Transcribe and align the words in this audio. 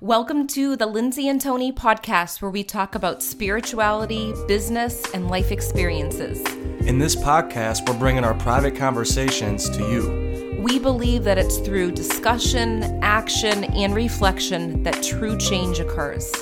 Welcome 0.00 0.46
to 0.48 0.76
the 0.76 0.86
Lindsay 0.86 1.26
and 1.26 1.40
Tony 1.40 1.72
podcast, 1.72 2.40
where 2.40 2.52
we 2.52 2.62
talk 2.62 2.94
about 2.94 3.20
spirituality, 3.20 4.32
business, 4.46 5.02
and 5.12 5.28
life 5.28 5.50
experiences. 5.50 6.38
In 6.86 7.00
this 7.00 7.16
podcast, 7.16 7.88
we're 7.88 7.98
bringing 7.98 8.22
our 8.22 8.34
private 8.34 8.76
conversations 8.76 9.68
to 9.70 9.82
you. 9.90 10.62
We 10.62 10.78
believe 10.78 11.24
that 11.24 11.36
it's 11.36 11.58
through 11.58 11.90
discussion, 11.92 13.02
action, 13.02 13.64
and 13.64 13.92
reflection 13.92 14.84
that 14.84 15.02
true 15.02 15.36
change 15.36 15.80
occurs. 15.80 16.32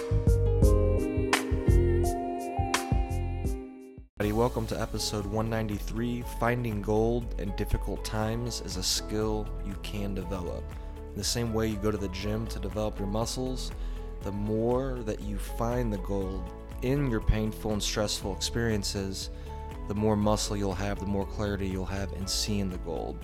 Welcome 4.20 4.66
to 4.66 4.79
episode 4.79 5.25
193 5.25 6.23
Finding 6.38 6.82
Gold 6.82 7.34
in 7.41 7.57
Difficult 7.57 8.04
Times 8.04 8.61
is 8.61 8.77
a 8.77 8.82
Skill 8.82 9.48
You 9.66 9.75
Can 9.82 10.14
Develop. 10.14 10.62
The 11.16 11.24
same 11.24 11.52
way 11.52 11.68
you 11.68 11.76
go 11.76 11.90
to 11.90 11.96
the 11.96 12.08
gym 12.08 12.46
to 12.48 12.58
develop 12.58 12.98
your 12.98 13.08
muscles, 13.08 13.72
the 14.22 14.32
more 14.32 14.98
that 15.04 15.20
you 15.20 15.38
find 15.38 15.92
the 15.92 15.98
gold 15.98 16.42
in 16.82 17.10
your 17.10 17.20
painful 17.20 17.72
and 17.72 17.82
stressful 17.82 18.34
experiences, 18.34 19.30
the 19.88 19.94
more 19.94 20.16
muscle 20.16 20.56
you'll 20.56 20.74
have, 20.74 20.98
the 20.98 21.06
more 21.06 21.27
clarity 21.27 21.66
you'll 21.66 21.84
have 21.86 22.12
in 22.14 22.27
seeing 22.27 22.68
the 22.68 22.78
gold. 22.78 23.18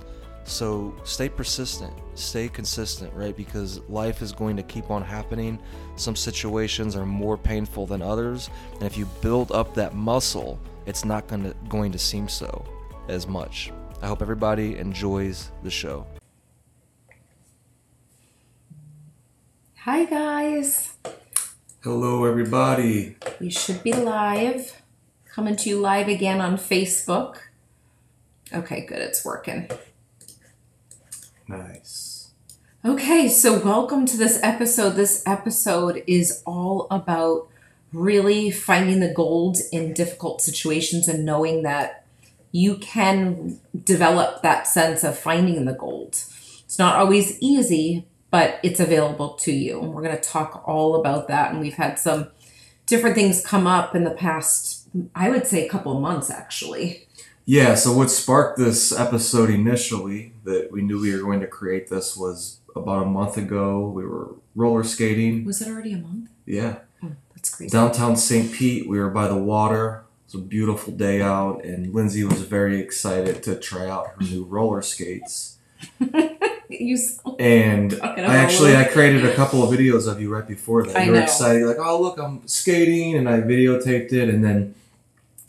So 0.45 0.95
stay 1.05 1.29
persistent, 1.29 1.93
stay 2.15 2.49
consistent, 2.49 3.13
right? 3.15 3.37
Because 3.37 3.81
life 3.89 4.23
is 4.23 4.33
going 4.33 4.57
to 4.57 4.63
keep 4.63 4.91
on 4.91 5.03
happening. 5.03 5.59
Some 5.97 6.17
situations 6.17 6.97
are 6.97 7.07
more 7.07 7.37
painful 7.37 7.87
than 7.87 8.03
others, 8.03 8.51
and 8.75 8.83
if 8.83 8.97
you 8.97 9.07
build 9.21 9.53
up 9.53 9.75
that 9.75 9.95
muscle, 9.95 10.59
it's 10.87 11.05
not 11.05 11.29
going 11.29 11.45
to 11.45 11.55
going 11.69 11.93
to 11.93 11.99
seem 11.99 12.29
so 12.29 12.65
as 13.09 13.27
much. 13.29 13.71
I 14.01 14.09
hope 14.09 14.21
everybody 14.21 14.79
enjoys 14.79 15.53
the 15.63 15.71
show. 15.71 16.07
Hi, 19.85 20.05
guys. 20.05 20.95
Hello, 21.83 22.25
everybody. 22.25 23.17
We 23.41 23.51
should 23.51 23.83
be 23.83 23.93
live. 23.93 24.81
Coming 25.35 25.57
to 25.57 25.69
you 25.69 25.81
live 25.81 26.07
again 26.07 26.41
on 26.41 26.57
Facebook. 26.57 27.39
Okay, 28.55 28.87
good. 28.87 29.01
It's 29.01 29.25
working. 29.25 29.69
Nice. 31.49 32.31
Okay, 32.85 33.27
so 33.27 33.59
welcome 33.59 34.07
to 34.07 34.17
this 34.17 34.39
episode. 34.41 34.91
This 34.91 35.25
episode 35.27 36.05
is 36.07 36.45
all 36.47 36.87
about 36.89 37.49
really 37.93 38.53
finding 38.53 39.01
the 39.01 39.13
gold 39.13 39.57
in 39.73 39.95
difficult 39.95 40.43
situations 40.43 41.09
and 41.09 41.25
knowing 41.25 41.65
that 41.65 42.07
you 42.53 42.77
can 42.77 43.59
develop 43.83 44.43
that 44.43 44.69
sense 44.69 45.03
of 45.03 45.19
finding 45.19 45.65
the 45.65 45.75
gold. 45.75 46.23
It's 46.65 46.79
not 46.79 46.95
always 46.95 47.37
easy, 47.41 48.07
but 48.33 48.59
it's 48.63 48.81
available 48.81 49.35
to 49.35 49.53
you. 49.53 49.81
And 49.81 49.93
we're 49.93 50.03
going 50.03 50.17
to 50.17 50.23
talk 50.23 50.65
all 50.67 50.97
about 50.97 51.29
that. 51.29 51.53
And 51.53 51.61
we've 51.61 51.75
had 51.75 51.99
some 51.99 52.29
different 52.87 53.15
things 53.15 53.45
come 53.45 53.67
up 53.67 53.95
in 53.95 54.05
the 54.05 54.11
past, 54.11 54.89
I 55.15 55.29
would 55.29 55.47
say, 55.47 55.65
a 55.65 55.69
couple 55.69 55.95
of 55.95 56.01
months 56.03 56.31
actually. 56.31 57.07
Yeah, 57.45 57.75
so 57.75 57.93
what 57.93 58.11
sparked 58.11 58.59
this 58.59 58.91
episode 58.91 59.51
initially 59.51 60.33
that 60.45 60.73
we 60.73 60.81
knew 60.81 61.01
we 61.01 61.15
were 61.15 61.23
going 61.23 61.41
to 61.41 61.47
create 61.47 61.89
this 61.89 62.17
was 62.17 62.61
about 62.75 63.03
a 63.03 63.07
month 63.07 63.37
ago. 63.37 63.87
We 63.89 64.07
were 64.07 64.37
roller 64.55 64.85
skating. 64.85 65.45
Was 65.45 65.61
it 65.61 65.69
already 65.69 65.93
a 65.93 65.99
month? 65.99 66.31
Yeah. 66.47 66.79
Oh, 67.05 67.13
that's 67.35 67.51
crazy. 67.55 67.71
Downtown 67.71 68.17
St. 68.17 68.51
Pete, 68.51 68.89
we 68.89 68.99
were 68.99 69.11
by 69.11 69.29
the 69.29 69.37
water. 69.37 70.05
It 70.29 70.35
was 70.37 70.43
a 70.43 70.45
beautiful 70.45 70.95
day 70.95 71.21
out, 71.21 71.65
and 71.65 71.93
Lindsay 71.93 72.25
was 72.25 72.41
very 72.43 72.81
excited 72.81 73.43
to 73.43 73.59
try 73.59 73.89
out 73.89 74.07
her 74.07 74.23
new 74.23 74.45
roller 74.45 74.81
skates. 74.81 75.59
you 76.81 76.99
and 77.39 77.99
I 78.03 78.37
actually 78.37 78.77
I 78.77 78.85
created 78.85 79.25
a 79.25 79.35
couple 79.35 79.63
of 79.63 79.71
videos 79.77 80.11
of 80.11 80.21
you 80.21 80.33
right 80.33 80.47
before 80.47 80.85
that. 80.85 80.97
I 80.97 81.05
you 81.05 81.11
were 81.11 81.19
know. 81.19 81.23
excited, 81.23 81.67
like, 81.67 81.79
oh 81.79 82.01
look, 82.01 82.19
I'm 82.19 82.47
skating, 82.47 83.17
and 83.17 83.29
I 83.29 83.41
videotaped 83.41 84.13
it, 84.13 84.29
and 84.29 84.45
then, 84.45 84.75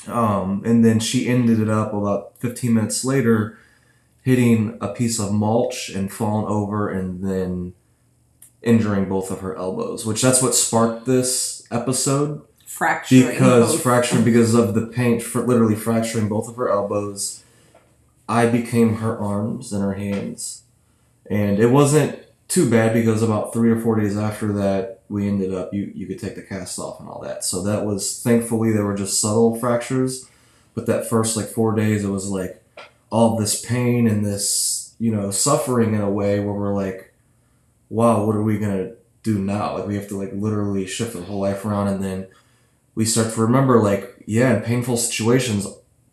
um, 0.07 0.61
and 0.65 0.83
then 0.83 0.99
she 0.99 1.27
ended 1.27 1.59
it 1.59 1.69
up 1.69 1.93
about 1.93 2.37
15 2.39 2.73
minutes 2.73 3.05
later, 3.05 3.57
hitting 4.21 4.77
a 4.81 4.89
piece 4.89 5.19
of 5.19 5.31
mulch 5.31 5.89
and 5.89 6.11
falling 6.11 6.47
over, 6.47 6.89
and 6.89 7.23
then 7.23 7.73
injuring 8.61 9.09
both 9.09 9.29
of 9.29 9.41
her 9.41 9.55
elbows, 9.55 10.05
which 10.05 10.21
that's 10.21 10.41
what 10.41 10.55
sparked 10.55 11.05
this 11.05 11.67
episode 11.69 12.41
fracturing 12.73 13.27
because 13.27 13.73
both. 13.73 13.83
fracturing 13.83 14.23
because 14.23 14.53
of 14.53 14.73
the 14.73 14.87
paint, 14.87 15.21
for 15.21 15.45
literally 15.45 15.75
fracturing 15.75 16.27
both 16.27 16.49
of 16.49 16.55
her 16.55 16.69
elbows. 16.69 17.43
I 18.27 18.47
became 18.47 18.95
her 18.95 19.17
arms 19.17 19.73
and 19.73 19.83
her 19.83 19.93
hands, 19.93 20.62
and 21.29 21.59
it 21.59 21.67
wasn't 21.67 22.19
too 22.47 22.69
bad 22.69 22.93
because 22.93 23.23
about 23.23 23.53
three 23.53 23.71
or 23.71 23.79
four 23.79 23.99
days 23.99 24.17
after 24.17 24.53
that, 24.53 25.01
we 25.09 25.27
ended 25.27 25.53
up 25.53 25.73
you 25.73 25.91
you 25.95 26.05
could 26.05 26.19
take 26.19 26.35
the 26.35 26.41
cast 26.41 26.79
off 26.79 26.99
and 26.99 27.09
all 27.09 27.21
that. 27.21 27.43
So 27.43 27.63
that 27.63 27.85
was 27.85 28.21
thankfully 28.21 28.71
there 28.71 28.85
were 28.85 28.95
just 28.95 29.19
subtle 29.19 29.55
fractures, 29.55 30.29
but 30.73 30.85
that 30.87 31.07
first 31.07 31.37
like 31.37 31.47
four 31.47 31.75
days 31.75 32.03
it 32.03 32.09
was 32.09 32.29
like 32.29 32.63
all 33.09 33.37
this 33.37 33.63
pain 33.63 34.07
and 34.07 34.25
this 34.25 34.95
you 34.99 35.13
know 35.15 35.31
suffering 35.31 35.93
in 35.93 36.01
a 36.01 36.09
way 36.09 36.39
where 36.39 36.53
we're 36.53 36.73
like, 36.73 37.13
wow, 37.89 38.25
what 38.25 38.35
are 38.35 38.43
we 38.43 38.57
gonna 38.59 38.91
do 39.23 39.39
now? 39.39 39.77
Like 39.77 39.87
we 39.87 39.95
have 39.95 40.07
to 40.09 40.17
like 40.17 40.31
literally 40.33 40.85
shift 40.85 41.15
our 41.15 41.21
whole 41.23 41.41
life 41.41 41.65
around, 41.65 41.87
and 41.87 42.03
then 42.03 42.27
we 42.95 43.05
start 43.05 43.33
to 43.33 43.41
remember 43.41 43.81
like 43.81 44.23
yeah, 44.25 44.55
in 44.55 44.63
painful 44.63 44.97
situations, 44.97 45.67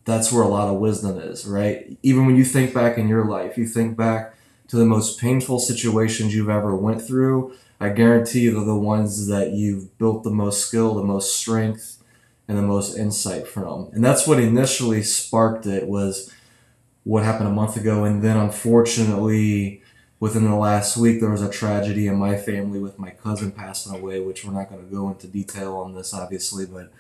that's 0.04 0.32
where 0.32 0.42
a 0.42 0.48
lot 0.48 0.68
of 0.68 0.80
wisdom 0.80 1.18
is, 1.18 1.46
right? 1.46 1.96
Even 2.02 2.26
when 2.26 2.36
you 2.36 2.44
think 2.44 2.74
back 2.74 2.98
in 2.98 3.08
your 3.08 3.24
life, 3.24 3.56
you 3.56 3.66
think 3.66 3.96
back 3.96 4.34
to 4.70 4.76
the 4.76 4.86
most 4.86 5.18
painful 5.18 5.58
situations 5.58 6.32
you've 6.32 6.48
ever 6.48 6.76
went 6.76 7.02
through. 7.02 7.52
I 7.80 7.88
guarantee 7.88 8.40
you 8.40 8.52
they're 8.52 8.64
the 8.64 8.76
ones 8.76 9.26
that 9.26 9.50
you've 9.50 9.98
built 9.98 10.22
the 10.22 10.30
most 10.30 10.64
skill, 10.64 10.94
the 10.94 11.02
most 11.02 11.36
strength, 11.36 12.02
and 12.46 12.56
the 12.56 12.62
most 12.62 12.96
insight 12.96 13.48
from. 13.48 13.90
And 13.92 14.04
that's 14.04 14.28
what 14.28 14.38
initially 14.38 15.02
sparked 15.02 15.66
it 15.66 15.88
was 15.88 16.32
what 17.02 17.24
happened 17.24 17.48
a 17.48 17.52
month 17.52 17.76
ago. 17.76 18.04
And 18.04 18.22
then 18.22 18.36
unfortunately, 18.36 19.82
within 20.20 20.44
the 20.44 20.54
last 20.54 20.96
week, 20.96 21.20
there 21.20 21.30
was 21.30 21.42
a 21.42 21.50
tragedy 21.50 22.06
in 22.06 22.14
my 22.16 22.36
family 22.36 22.78
with 22.78 22.96
my 22.96 23.10
cousin 23.10 23.50
passing 23.50 23.94
away, 23.94 24.20
which 24.20 24.44
we're 24.44 24.52
not 24.52 24.70
going 24.70 24.84
to 24.84 24.94
go 24.94 25.08
into 25.08 25.26
detail 25.26 25.76
on 25.78 25.94
this, 25.94 26.14
obviously, 26.14 26.64
but 26.64 26.92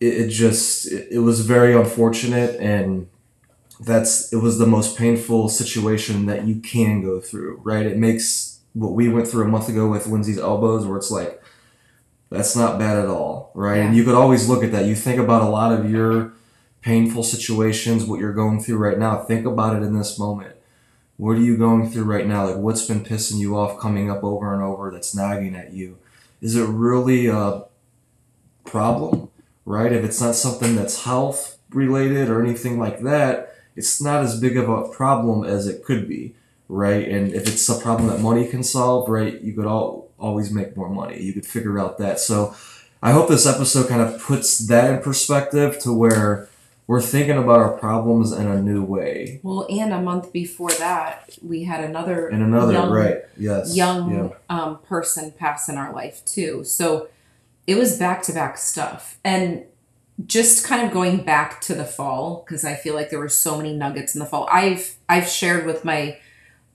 it, 0.00 0.06
it 0.06 0.28
just 0.28 0.86
it, 0.86 1.08
it 1.10 1.18
was 1.18 1.40
very 1.44 1.74
unfortunate 1.74 2.58
and 2.60 3.08
that's 3.80 4.32
it 4.32 4.36
was 4.36 4.58
the 4.58 4.66
most 4.66 4.96
painful 4.96 5.48
situation 5.48 6.26
that 6.26 6.46
you 6.46 6.60
can 6.60 7.02
go 7.02 7.20
through 7.20 7.60
right? 7.64 7.86
It 7.86 7.96
makes 7.96 8.60
what 8.74 8.92
we 8.92 9.08
went 9.08 9.26
through 9.26 9.44
a 9.44 9.48
month 9.48 9.68
ago 9.68 9.88
with 9.88 10.06
lindsay's 10.06 10.38
elbows 10.38 10.86
where 10.86 10.96
it's 10.96 11.10
like 11.10 11.42
that's 12.30 12.54
not 12.54 12.78
bad 12.78 12.98
at 12.98 13.08
all 13.08 13.50
right? 13.54 13.78
And 13.78 13.96
you 13.96 14.04
could 14.04 14.14
always 14.14 14.48
look 14.48 14.62
at 14.62 14.72
that. 14.72 14.84
You 14.84 14.94
think 14.94 15.18
about 15.18 15.42
a 15.42 15.48
lot 15.48 15.72
of 15.72 15.90
your 15.90 16.32
painful 16.82 17.22
situations 17.22 18.04
what 18.04 18.20
you're 18.20 18.32
going 18.32 18.60
through 18.60 18.78
right 18.78 18.98
now. 18.98 19.18
Think 19.18 19.46
about 19.46 19.76
it 19.76 19.82
in 19.82 19.96
this 19.96 20.18
moment. 20.18 20.56
What 21.16 21.32
are 21.32 21.40
you 21.40 21.56
going 21.56 21.90
through 21.90 22.04
right 22.04 22.26
now? 22.26 22.46
Like 22.46 22.56
what's 22.56 22.86
been 22.86 23.04
pissing 23.04 23.38
you 23.38 23.56
off 23.56 23.80
coming 23.80 24.10
up 24.10 24.22
over 24.22 24.54
and 24.54 24.62
over 24.62 24.90
that's 24.90 25.14
nagging 25.14 25.54
at 25.54 25.72
you? 25.72 25.98
Is 26.40 26.56
it 26.56 26.64
really 26.64 27.26
a 27.26 27.64
problem 28.64 29.30
right? 29.70 29.92
If 29.92 30.04
it's 30.04 30.20
not 30.20 30.34
something 30.34 30.74
that's 30.74 31.04
health 31.04 31.58
related 31.70 32.28
or 32.28 32.42
anything 32.42 32.78
like 32.78 33.00
that, 33.02 33.54
it's 33.80 34.00
not 34.00 34.22
as 34.22 34.38
big 34.38 34.58
of 34.58 34.68
a 34.68 34.88
problem 34.88 35.42
as 35.42 35.66
it 35.66 35.82
could 35.82 36.06
be, 36.06 36.34
right? 36.68 37.08
And 37.08 37.32
if 37.32 37.48
it's 37.48 37.66
a 37.68 37.78
problem 37.80 38.10
that 38.10 38.20
money 38.20 38.46
can 38.46 38.62
solve, 38.62 39.08
right, 39.08 39.40
you 39.40 39.54
could 39.54 39.64
all, 39.64 40.10
always 40.18 40.52
make 40.52 40.76
more 40.76 40.90
money. 40.90 41.18
You 41.22 41.32
could 41.32 41.46
figure 41.46 41.78
out 41.78 41.96
that. 41.96 42.20
So 42.20 42.54
I 43.02 43.12
hope 43.12 43.28
this 43.28 43.46
episode 43.46 43.88
kind 43.88 44.02
of 44.02 44.20
puts 44.20 44.58
that 44.68 44.92
in 44.92 45.00
perspective 45.00 45.78
to 45.80 45.94
where 45.94 46.50
we're 46.86 47.00
thinking 47.00 47.38
about 47.38 47.60
our 47.60 47.72
problems 47.78 48.32
in 48.32 48.46
a 48.46 48.60
new 48.60 48.84
way. 48.84 49.40
Well, 49.42 49.66
and 49.70 49.94
a 49.94 50.02
month 50.02 50.30
before 50.30 50.72
that, 50.72 51.38
we 51.40 51.64
had 51.64 51.82
another 51.82 52.28
and 52.28 52.42
another, 52.42 52.72
young, 52.74 52.90
right? 52.90 53.18
Yes. 53.38 53.74
young 53.74 54.12
Yeah. 54.12 54.28
um, 54.50 54.78
person 54.80 55.32
pass 55.32 55.70
in 55.70 55.76
our 55.78 55.94
life 55.94 56.22
too. 56.26 56.64
So 56.64 57.08
it 57.66 57.76
was 57.76 57.96
back 57.96 58.22
to 58.24 58.32
back 58.32 58.58
stuff, 58.58 59.18
and 59.24 59.64
just 60.26 60.64
kind 60.66 60.86
of 60.86 60.92
going 60.92 61.24
back 61.24 61.60
to 61.62 61.74
the 61.74 61.84
fall 61.84 62.44
because 62.44 62.64
I 62.64 62.74
feel 62.74 62.94
like 62.94 63.10
there 63.10 63.18
were 63.18 63.28
so 63.28 63.56
many 63.56 63.74
nuggets 63.74 64.14
in 64.14 64.18
the 64.18 64.26
fall. 64.26 64.48
I've 64.50 64.96
I've 65.08 65.28
shared 65.28 65.66
with 65.66 65.84
my 65.84 66.18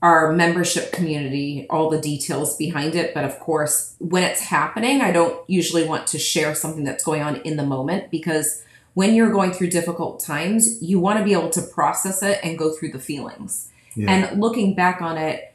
our 0.02 0.32
membership 0.32 0.92
community 0.92 1.66
all 1.70 1.88
the 1.88 2.00
details 2.00 2.56
behind 2.56 2.94
it, 2.94 3.14
but 3.14 3.24
of 3.24 3.40
course, 3.40 3.94
when 3.98 4.22
it's 4.22 4.40
happening, 4.40 5.00
I 5.00 5.10
don't 5.10 5.38
usually 5.48 5.86
want 5.86 6.06
to 6.08 6.18
share 6.18 6.54
something 6.54 6.84
that's 6.84 7.02
going 7.02 7.22
on 7.22 7.36
in 7.36 7.56
the 7.56 7.64
moment 7.64 8.10
because 8.10 8.62
when 8.94 9.14
you're 9.14 9.30
going 9.30 9.52
through 9.52 9.70
difficult 9.70 10.20
times, 10.20 10.82
you 10.82 11.00
want 11.00 11.18
to 11.18 11.24
be 11.24 11.32
able 11.32 11.50
to 11.50 11.62
process 11.62 12.22
it 12.22 12.38
and 12.42 12.58
go 12.58 12.72
through 12.72 12.92
the 12.92 12.98
feelings. 12.98 13.70
Yeah. 13.94 14.10
And 14.10 14.40
looking 14.40 14.74
back 14.74 15.00
on 15.00 15.18
it, 15.18 15.54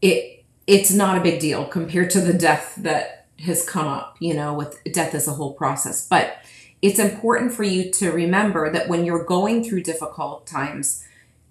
it 0.00 0.44
it's 0.66 0.92
not 0.92 1.18
a 1.18 1.20
big 1.20 1.40
deal 1.40 1.64
compared 1.64 2.10
to 2.10 2.20
the 2.20 2.32
death 2.32 2.74
that 2.78 3.26
has 3.40 3.68
come 3.68 3.88
up, 3.88 4.16
you 4.20 4.34
know, 4.34 4.54
with 4.54 4.80
death 4.92 5.14
as 5.14 5.26
a 5.26 5.32
whole 5.32 5.54
process. 5.54 6.06
But 6.06 6.36
it's 6.82 6.98
important 6.98 7.52
for 7.52 7.62
you 7.62 7.90
to 7.92 8.10
remember 8.10 8.70
that 8.72 8.88
when 8.88 9.04
you're 9.04 9.24
going 9.24 9.62
through 9.62 9.84
difficult 9.84 10.46
times, 10.46 11.04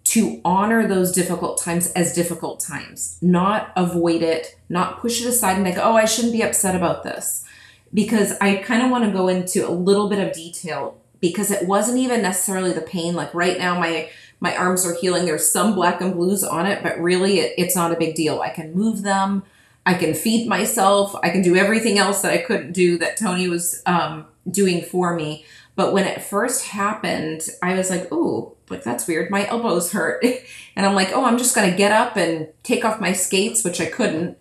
to 0.03 0.41
honor 0.43 0.87
those 0.87 1.11
difficult 1.11 1.57
times 1.57 1.91
as 1.93 2.13
difficult 2.13 2.59
times, 2.59 3.17
not 3.21 3.71
avoid 3.77 4.21
it, 4.21 4.57
not 4.67 4.99
push 4.99 5.21
it 5.21 5.27
aside 5.27 5.55
and 5.55 5.63
like, 5.63 5.77
oh, 5.77 5.95
I 5.95 6.05
shouldn't 6.05 6.33
be 6.33 6.41
upset 6.41 6.75
about 6.75 7.03
this. 7.03 7.45
Because 7.93 8.37
I 8.41 8.55
kind 8.57 8.83
of 8.83 8.91
want 8.91 9.05
to 9.05 9.11
go 9.11 9.27
into 9.27 9.67
a 9.67 9.71
little 9.71 10.09
bit 10.09 10.25
of 10.25 10.33
detail 10.33 10.97
because 11.19 11.51
it 11.51 11.67
wasn't 11.67 11.99
even 11.99 12.21
necessarily 12.21 12.73
the 12.73 12.81
pain. 12.81 13.15
Like 13.15 13.33
right 13.33 13.57
now, 13.57 13.79
my 13.79 14.09
my 14.39 14.55
arms 14.55 14.85
are 14.85 14.95
healing. 14.95 15.25
There's 15.25 15.51
some 15.51 15.75
black 15.75 16.01
and 16.01 16.13
blues 16.13 16.43
on 16.43 16.65
it, 16.65 16.81
but 16.81 16.99
really, 16.99 17.39
it, 17.39 17.53
it's 17.57 17.75
not 17.75 17.91
a 17.91 17.97
big 17.97 18.15
deal. 18.15 18.41
I 18.41 18.49
can 18.49 18.73
move 18.73 19.03
them. 19.03 19.43
I 19.85 19.93
can 19.93 20.13
feed 20.13 20.47
myself. 20.47 21.15
I 21.21 21.29
can 21.29 21.41
do 21.41 21.55
everything 21.55 21.97
else 21.97 22.21
that 22.21 22.31
I 22.31 22.37
couldn't 22.37 22.71
do 22.71 22.97
that 22.99 23.17
Tony 23.17 23.47
was 23.47 23.83
um, 23.85 24.25
doing 24.49 24.81
for 24.81 25.15
me. 25.15 25.45
But 25.75 25.93
when 25.93 26.05
it 26.05 26.21
first 26.21 26.67
happened, 26.67 27.41
I 27.61 27.75
was 27.75 27.89
like, 27.89 28.07
"Oh, 28.11 28.55
like 28.69 28.83
that's 28.83 29.07
weird. 29.07 29.31
My 29.31 29.47
elbows 29.47 29.91
hurt," 29.91 30.23
and 30.75 30.85
I'm 30.85 30.95
like, 30.95 31.11
"Oh, 31.13 31.25
I'm 31.25 31.37
just 31.37 31.55
gonna 31.55 31.75
get 31.75 31.91
up 31.91 32.17
and 32.17 32.47
take 32.63 32.85
off 32.85 33.01
my 33.01 33.13
skates," 33.13 33.63
which 33.63 33.81
I 33.81 33.85
couldn't. 33.85 34.37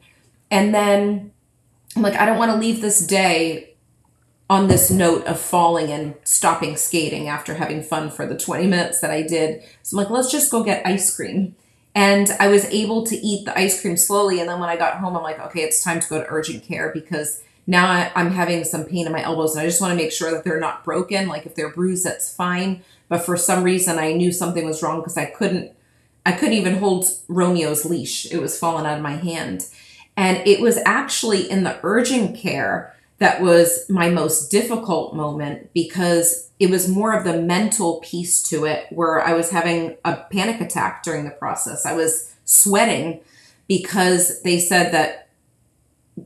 And 0.51 0.75
then 0.75 1.33
I'm 1.97 2.03
like, 2.03 2.17
"I 2.17 2.27
don't 2.27 2.39
want 2.39 2.53
to 2.53 2.59
leave 2.59 2.81
this 2.81 3.07
day 3.07 3.71
on 4.51 4.67
this 4.67 4.91
note 4.91 5.25
of 5.27 5.39
falling 5.39 5.93
and 5.93 6.13
stopping 6.25 6.77
skating 6.77 7.29
after 7.29 7.55
having 7.55 7.81
fun 7.81 8.11
for 8.11 8.27
the 8.27 8.37
20 8.37 8.67
minutes 8.67 9.01
that 9.01 9.13
I 9.13 9.23
did. 9.23 9.63
So 9.85 9.97
I'm 9.97 10.03
like, 10.03 10.11
let's 10.11 10.31
just 10.31 10.51
go 10.51 10.65
get 10.65 10.85
ice 10.85 11.15
cream. 11.15 11.55
And 11.95 12.29
I 12.41 12.49
was 12.49 12.65
able 12.65 13.07
to 13.07 13.17
eat 13.17 13.45
the 13.45 13.57
ice 13.57 13.81
cream 13.81 13.97
slowly. 13.97 14.41
And 14.41 14.49
then 14.49 14.59
when 14.59 14.69
I 14.69 14.77
got 14.77 14.99
home, 14.99 15.17
I'm 15.17 15.23
like, 15.23 15.39
okay, 15.39 15.61
it's 15.61 15.85
time 15.85 16.01
to 16.01 16.09
go 16.09 16.19
to 16.21 16.27
urgent 16.29 16.65
care 16.65 16.91
because 16.93 17.45
now 17.71 17.87
I, 17.87 18.21
am 18.21 18.33
having 18.33 18.65
some 18.65 18.85
pain 18.85 19.07
in 19.07 19.13
my 19.13 19.23
elbows. 19.23 19.55
And 19.55 19.63
I 19.63 19.67
just 19.67 19.81
want 19.81 19.93
to 19.93 19.97
make 19.97 20.11
sure 20.11 20.33
that 20.33 20.43
they're 20.43 20.59
not 20.59 20.83
broken. 20.83 21.29
Like 21.29 21.47
if 21.47 21.55
they're 21.55 21.71
bruised, 21.71 22.05
that's 22.05 22.35
fine. 22.35 22.83
But 23.09 23.25
for 23.25 23.37
some 23.37 23.63
reason, 23.63 23.97
I 23.97 24.13
knew 24.13 24.33
something 24.33 24.67
was 24.67 24.83
wrong 24.83 24.99
because 24.99 25.17
I 25.17 25.27
couldn't. 25.27 25.73
I 26.27 26.33
couldn't 26.33 26.55
even 26.55 26.79
hold 26.79 27.05
Romeo's 27.29 27.85
leash. 27.85 28.31
It 28.31 28.39
was 28.39 28.59
falling 28.59 28.87
out 28.87 28.97
of 28.97 29.03
my 29.03 29.15
hand. 29.15 29.67
And 30.17 30.47
it 30.47 30.61
was 30.61 30.79
actually 30.85 31.49
in 31.49 31.63
the 31.63 31.79
urgent 31.85 32.37
care 32.37 32.95
that 33.19 33.41
was 33.41 33.89
my 33.89 34.11
most 34.11 34.51
difficult 34.51 35.15
moment 35.15 35.73
because 35.73 36.51
it 36.59 36.71
was 36.71 36.89
more 36.89 37.17
of 37.17 37.25
the 37.25 37.41
mental 37.41 38.01
piece 38.01 38.43
to 38.49 38.65
it 38.65 38.87
where 38.91 39.21
I 39.21 39.33
was 39.33 39.51
having 39.51 39.97
a 40.05 40.17
panic 40.17 40.61
attack 40.61 41.05
during 41.05 41.25
the 41.25 41.31
process. 41.31 41.87
I 41.87 41.93
was 41.93 42.35
sweating 42.45 43.21
because 43.69 44.43
they 44.43 44.59
said 44.59 44.93
that 44.93 45.30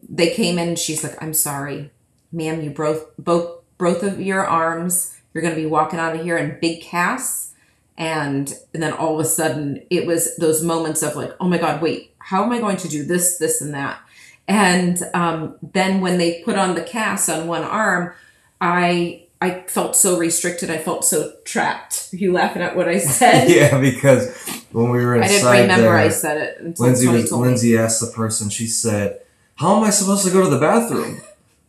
they 0.09 0.35
came 0.35 0.59
in 0.59 0.77
she's 0.77 1.03
like, 1.03 1.21
I'm 1.23 1.35
sorry, 1.35 1.91
ma'am, 2.33 2.63
you 2.63 2.71
broke 2.71 3.15
both 3.19 3.61
both 3.79 4.03
of 4.03 4.21
your 4.21 4.47
arms. 4.47 5.19
You're 5.33 5.43
gonna 5.43 5.55
be 5.55 5.67
walking 5.67 5.99
out 5.99 6.15
of 6.15 6.23
here 6.23 6.37
in 6.37 6.59
big 6.61 6.83
casts. 6.83 7.53
And, 7.97 8.53
and 8.73 8.83
then 8.83 8.93
all 8.93 9.15
of 9.15 9.25
a 9.25 9.29
sudden 9.29 9.83
it 9.89 10.05
was 10.07 10.37
those 10.37 10.65
moments 10.65 11.03
of 11.03 11.15
like, 11.15 11.33
oh 11.39 11.49
my 11.49 11.59
God, 11.59 11.81
wait, 11.81 12.13
how 12.19 12.43
am 12.43 12.51
I 12.53 12.59
going 12.59 12.77
to 12.79 12.89
do 12.89 13.05
this, 13.05 13.39
this, 13.39 13.61
and 13.61 13.73
that? 13.75 14.01
And 14.49 15.01
um, 15.15 15.57
then 15.63 16.01
when 16.01 16.19
they 16.19 16.43
put 16.43 16.57
on 16.57 16.75
the 16.75 16.83
cast 16.83 17.31
on 17.31 17.47
one 17.47 17.63
arm, 17.63 18.13
I 18.61 19.25
I 19.41 19.65
felt 19.67 19.95
so 19.95 20.19
restricted. 20.19 20.71
I 20.71 20.79
felt 20.79 21.05
so 21.05 21.35
trapped. 21.45 22.09
Are 22.13 22.17
you 22.17 22.33
laughing 22.33 22.63
at 22.63 22.77
what 22.77 22.89
I 22.89 22.99
said? 22.99 23.49
yeah, 23.51 23.79
because 23.79 24.35
when 24.73 24.91
we 24.91 25.05
were 25.05 25.17
inside 25.17 25.29
I 25.29 25.57
didn't 25.57 25.63
remember 25.63 25.83
there, 25.83 25.97
I 25.97 26.09
said 26.09 26.41
it. 26.41 26.81
Lindsay 26.81 27.09
was, 27.09 27.31
Lindsay 27.31 27.77
asked 27.77 28.01
the 28.01 28.07
person. 28.07 28.49
She 28.49 28.67
said, 28.67 29.21
"How 29.57 29.77
am 29.77 29.85
I 29.85 29.91
supposed 29.91 30.25
to 30.27 30.33
go 30.33 30.43
to 30.43 30.51
the 30.51 30.59
bathroom?" 30.59 31.21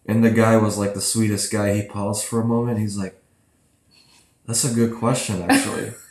And 0.06 0.24
the 0.24 0.32
guy 0.32 0.58
was 0.58 0.78
like 0.78 0.94
the 0.94 1.02
sweetest 1.02 1.52
guy. 1.52 1.74
He 1.74 1.88
paused 1.88 2.26
for 2.26 2.42
a 2.42 2.46
moment. 2.46 2.80
He's 2.80 2.98
like, 2.98 3.22
"That's 4.46 4.64
a 4.64 4.74
good 4.74 4.96
question, 4.96 5.44
actually." 5.50 5.94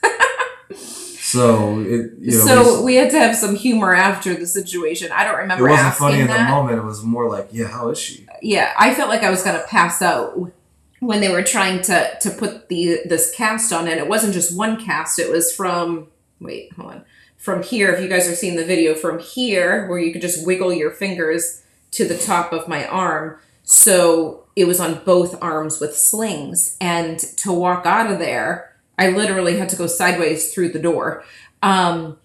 So 1.35 1.81
it, 1.81 2.13
you 2.21 2.39
know, 2.39 2.47
so 2.47 2.83
we 2.85 2.95
had 2.95 3.11
to 3.11 3.19
have 3.19 3.35
some 3.35 3.57
humor 3.57 3.93
after 3.93 4.35
the 4.35 4.47
situation. 4.47 5.11
I 5.11 5.25
don't 5.25 5.37
remember. 5.37 5.67
It 5.67 5.73
wasn't 5.73 5.95
funny 5.95 6.21
in 6.21 6.29
that. 6.29 6.47
the 6.47 6.51
moment. 6.55 6.79
It 6.79 6.85
was 6.85 7.03
more 7.03 7.29
like, 7.29 7.49
yeah, 7.51 7.67
how 7.67 7.89
is 7.89 7.99
she? 7.99 8.25
Yeah, 8.41 8.73
I 8.79 8.95
felt 8.95 9.09
like 9.09 9.25
I 9.25 9.31
was 9.31 9.43
gonna 9.43 9.65
pass 9.67 10.01
out 10.01 10.53
when 11.01 11.21
they 11.21 11.31
were 11.31 11.43
trying 11.43 11.83
to 11.83 12.17
to 12.21 12.31
put 12.31 12.69
the 12.69 13.01
this 13.07 13.35
cast 13.35 13.73
on, 13.73 13.89
and 13.89 13.99
it 13.99 14.07
wasn't 14.07 14.33
just 14.33 14.57
one 14.57 14.77
cast. 14.81 15.19
It 15.19 15.29
was 15.29 15.53
from 15.53 16.07
wait, 16.39 16.73
hold 16.75 16.93
on, 16.93 17.05
from 17.37 17.65
here. 17.65 17.91
If 17.93 18.01
you 18.01 18.09
guys 18.09 18.29
are 18.29 18.37
seeing 18.37 18.55
the 18.55 18.65
video, 18.65 18.95
from 18.95 19.19
here 19.19 19.89
where 19.89 19.99
you 19.99 20.13
could 20.13 20.23
just 20.23 20.47
wiggle 20.47 20.73
your 20.73 20.93
fingers 20.93 21.64
to 21.95 22.07
the 22.07 22.19
top 22.19 22.53
of 22.53 22.69
my 22.69 22.87
arm. 22.87 23.39
So 23.63 24.45
it 24.57 24.67
was 24.67 24.79
on 24.79 25.03
both 25.05 25.43
arms 25.43 25.81
with 25.81 25.97
slings, 25.97 26.77
and 26.81 27.19
to 27.19 27.53
walk 27.53 27.87
out 27.87 28.11
of 28.11 28.19
there 28.19 28.75
I 28.99 29.09
literally 29.11 29.59
had 29.59 29.69
to 29.71 29.77
go 29.77 29.87
sideways 29.87 30.53
through 30.53 30.71
the 30.71 30.79
door. 30.79 31.25
Um, 31.63 32.19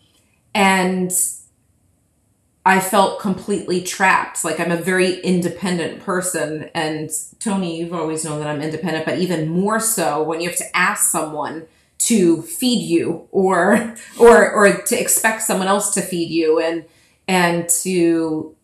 and 0.53 1.11
I 2.65 2.79
felt 2.79 3.19
completely 3.19 3.81
trapped. 3.81 4.43
Like 4.43 4.59
I'm 4.59 4.71
a 4.71 4.77
very 4.77 5.19
independent 5.21 6.01
person. 6.01 6.69
And 6.75 7.09
Tony, 7.39 7.79
you've 7.79 7.93
always 7.93 8.23
known 8.23 8.39
that 8.39 8.47
I'm 8.47 8.61
independent, 8.61 9.05
but 9.05 9.19
even 9.19 9.49
more 9.49 9.79
so 9.79 10.21
when 10.21 10.41
you 10.41 10.49
have 10.49 10.57
to 10.57 10.77
ask 10.77 11.09
someone 11.09 11.67
to 11.99 12.41
feed 12.43 12.81
you 12.81 13.27
or 13.31 13.95
or 14.17 14.49
or 14.51 14.73
to 14.73 14.99
expect 14.99 15.41
someone 15.41 15.67
else 15.67 15.93
to 15.95 16.01
feed 16.01 16.29
you 16.29 16.59
and 16.59 16.85
and 17.27 17.67
to 17.67 18.55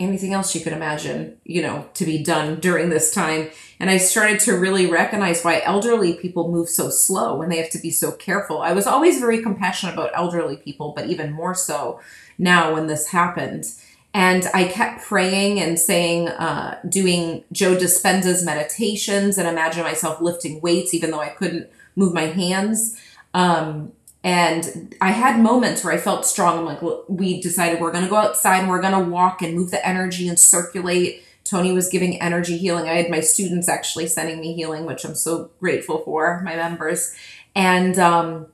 anything 0.00 0.32
else 0.32 0.54
you 0.54 0.62
could 0.62 0.72
imagine, 0.72 1.36
you 1.44 1.60
know, 1.60 1.86
to 1.94 2.04
be 2.04 2.22
done 2.22 2.58
during 2.58 2.88
this 2.88 3.12
time. 3.14 3.50
And 3.78 3.90
I 3.90 3.98
started 3.98 4.40
to 4.40 4.52
really 4.52 4.86
recognize 4.86 5.42
why 5.42 5.60
elderly 5.60 6.14
people 6.14 6.50
move 6.50 6.68
so 6.68 6.88
slow 6.88 7.42
and 7.42 7.52
they 7.52 7.58
have 7.58 7.70
to 7.70 7.78
be 7.78 7.90
so 7.90 8.12
careful. 8.12 8.62
I 8.62 8.72
was 8.72 8.86
always 8.86 9.20
very 9.20 9.42
compassionate 9.42 9.94
about 9.94 10.10
elderly 10.14 10.56
people, 10.56 10.92
but 10.96 11.06
even 11.06 11.32
more 11.32 11.54
so 11.54 12.00
now 12.38 12.72
when 12.72 12.86
this 12.86 13.08
happened. 13.08 13.66
And 14.12 14.48
I 14.52 14.64
kept 14.64 15.04
praying 15.04 15.60
and 15.60 15.78
saying, 15.78 16.28
uh, 16.28 16.80
doing 16.88 17.44
Joe 17.52 17.76
Dispenza's 17.76 18.44
meditations 18.44 19.38
and 19.38 19.46
imagine 19.46 19.84
myself 19.84 20.20
lifting 20.20 20.60
weights, 20.60 20.94
even 20.94 21.10
though 21.12 21.20
I 21.20 21.28
couldn't 21.28 21.70
move 21.94 22.12
my 22.12 22.26
hands. 22.26 22.98
Um, 23.34 23.92
and 24.22 24.94
I 25.00 25.12
had 25.12 25.40
moments 25.40 25.82
where 25.82 25.94
I 25.94 25.96
felt 25.96 26.26
strong. 26.26 26.58
I'm 26.58 26.64
like, 26.66 26.82
we 27.08 27.40
decided 27.40 27.80
we're 27.80 27.92
going 27.92 28.04
to 28.04 28.10
go 28.10 28.16
outside 28.16 28.60
and 28.60 28.68
we're 28.68 28.82
going 28.82 28.92
to 28.92 29.10
walk 29.10 29.40
and 29.40 29.54
move 29.54 29.70
the 29.70 29.86
energy 29.86 30.28
and 30.28 30.38
circulate. 30.38 31.22
Tony 31.44 31.72
was 31.72 31.88
giving 31.88 32.20
energy 32.20 32.58
healing. 32.58 32.88
I 32.88 32.94
had 32.94 33.10
my 33.10 33.20
students 33.20 33.68
actually 33.68 34.06
sending 34.06 34.40
me 34.40 34.52
healing, 34.52 34.84
which 34.84 35.04
I'm 35.04 35.14
so 35.14 35.50
grateful 35.58 36.02
for, 36.04 36.42
my 36.44 36.54
members. 36.54 37.14
And 37.54 37.98
um, 37.98 38.46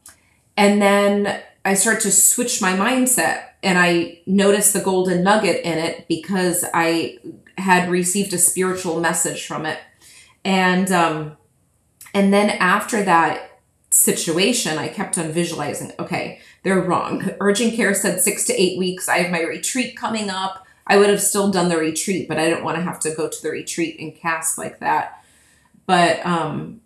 and 0.56 0.80
then 0.80 1.42
I 1.64 1.74
start 1.74 2.00
to 2.02 2.12
switch 2.12 2.62
my 2.62 2.72
mindset 2.72 3.48
and 3.62 3.76
I 3.76 4.20
noticed 4.24 4.72
the 4.72 4.80
golden 4.80 5.24
nugget 5.24 5.64
in 5.64 5.78
it 5.78 6.06
because 6.08 6.64
I 6.72 7.18
had 7.58 7.90
received 7.90 8.32
a 8.32 8.38
spiritual 8.38 9.00
message 9.00 9.46
from 9.46 9.66
it. 9.66 9.80
And 10.44 10.90
um, 10.92 11.36
and 12.14 12.32
then 12.32 12.50
after 12.50 13.02
that, 13.02 13.45
situation, 14.06 14.78
I 14.78 14.88
kept 14.88 15.18
on 15.18 15.32
visualizing, 15.32 15.92
okay, 15.98 16.40
they're 16.62 16.80
wrong. 16.80 17.28
Urgent 17.40 17.74
care 17.74 17.92
said 17.92 18.20
six 18.20 18.46
to 18.46 18.54
eight 18.54 18.78
weeks. 18.78 19.08
I 19.08 19.18
have 19.18 19.30
my 19.30 19.42
retreat 19.42 19.96
coming 19.96 20.30
up. 20.30 20.64
I 20.86 20.96
would 20.96 21.10
have 21.10 21.20
still 21.20 21.50
done 21.50 21.68
the 21.68 21.76
retreat, 21.76 22.28
but 22.28 22.38
I 22.38 22.48
didn't 22.48 22.64
want 22.64 22.76
to 22.76 22.82
have 22.84 23.00
to 23.00 23.14
go 23.14 23.28
to 23.28 23.42
the 23.42 23.50
retreat 23.50 23.98
and 23.98 24.14
cast 24.14 24.56
like 24.56 24.78
that. 24.78 25.22
But 25.84 26.24
um, 26.24 26.80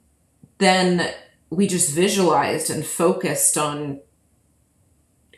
then 0.59 1.13
we 1.51 1.67
just 1.67 1.95
visualized 1.95 2.71
and 2.71 2.85
focused 2.85 3.59
on 3.59 4.01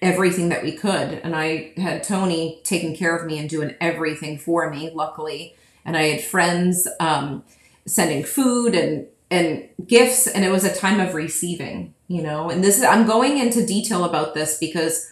everything 0.01 0.49
that 0.51 0.63
we 0.63 0.73
could. 0.73 1.21
And 1.25 1.35
I 1.35 1.73
had 1.77 2.05
Tony 2.05 2.61
taking 2.65 2.95
care 2.95 3.17
of 3.17 3.27
me 3.27 3.39
and 3.39 3.51
doing 3.51 3.75
everything 3.81 4.39
for 4.39 4.71
me, 4.71 4.91
luckily. 4.95 5.57
And 5.85 5.97
I 5.97 6.05
had 6.05 6.25
friends 6.25 6.89
um, 7.01 7.43
sending 7.87 8.23
food 8.23 8.75
and 8.75 9.09
and 9.33 9.69
gifts 9.87 10.27
and 10.27 10.45
it 10.45 10.51
was 10.51 10.65
a 10.65 10.75
time 10.75 11.01
of 11.01 11.15
receiving 11.15 11.95
you 12.09 12.21
know? 12.21 12.51
And 12.51 12.63
this 12.63 12.79
is 12.79 12.85
i'm 12.85 13.07
going 13.07 13.39
into 13.39 13.67
detail 13.67 14.05
about 14.05 14.35
this 14.35 14.59
because 14.59 15.11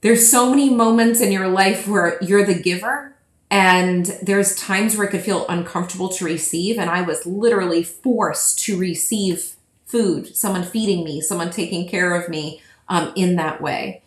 there's 0.00 0.30
so 0.30 0.50
many 0.50 0.70
moments 0.70 1.20
in 1.20 1.32
your 1.32 1.48
life 1.48 1.88
where 1.88 2.18
you're 2.22 2.46
the 2.46 2.54
giver 2.54 3.14
and 3.50 4.06
there's 4.22 4.56
times 4.56 4.96
where 4.96 5.06
it 5.06 5.10
could 5.10 5.22
feel 5.22 5.46
uncomfortable 5.48 6.08
to 6.10 6.24
receive 6.24 6.78
and 6.78 6.90
i 6.90 7.02
was 7.02 7.26
literally 7.26 7.82
forced 7.82 8.58
to 8.60 8.78
receive 8.78 9.56
food 9.84 10.34
someone 10.34 10.62
feeding 10.62 11.04
me 11.04 11.20
someone 11.20 11.50
taking 11.50 11.88
care 11.88 12.14
of 12.14 12.28
me 12.28 12.62
um, 12.88 13.12
in 13.16 13.36
that 13.36 13.60
way. 13.60 14.02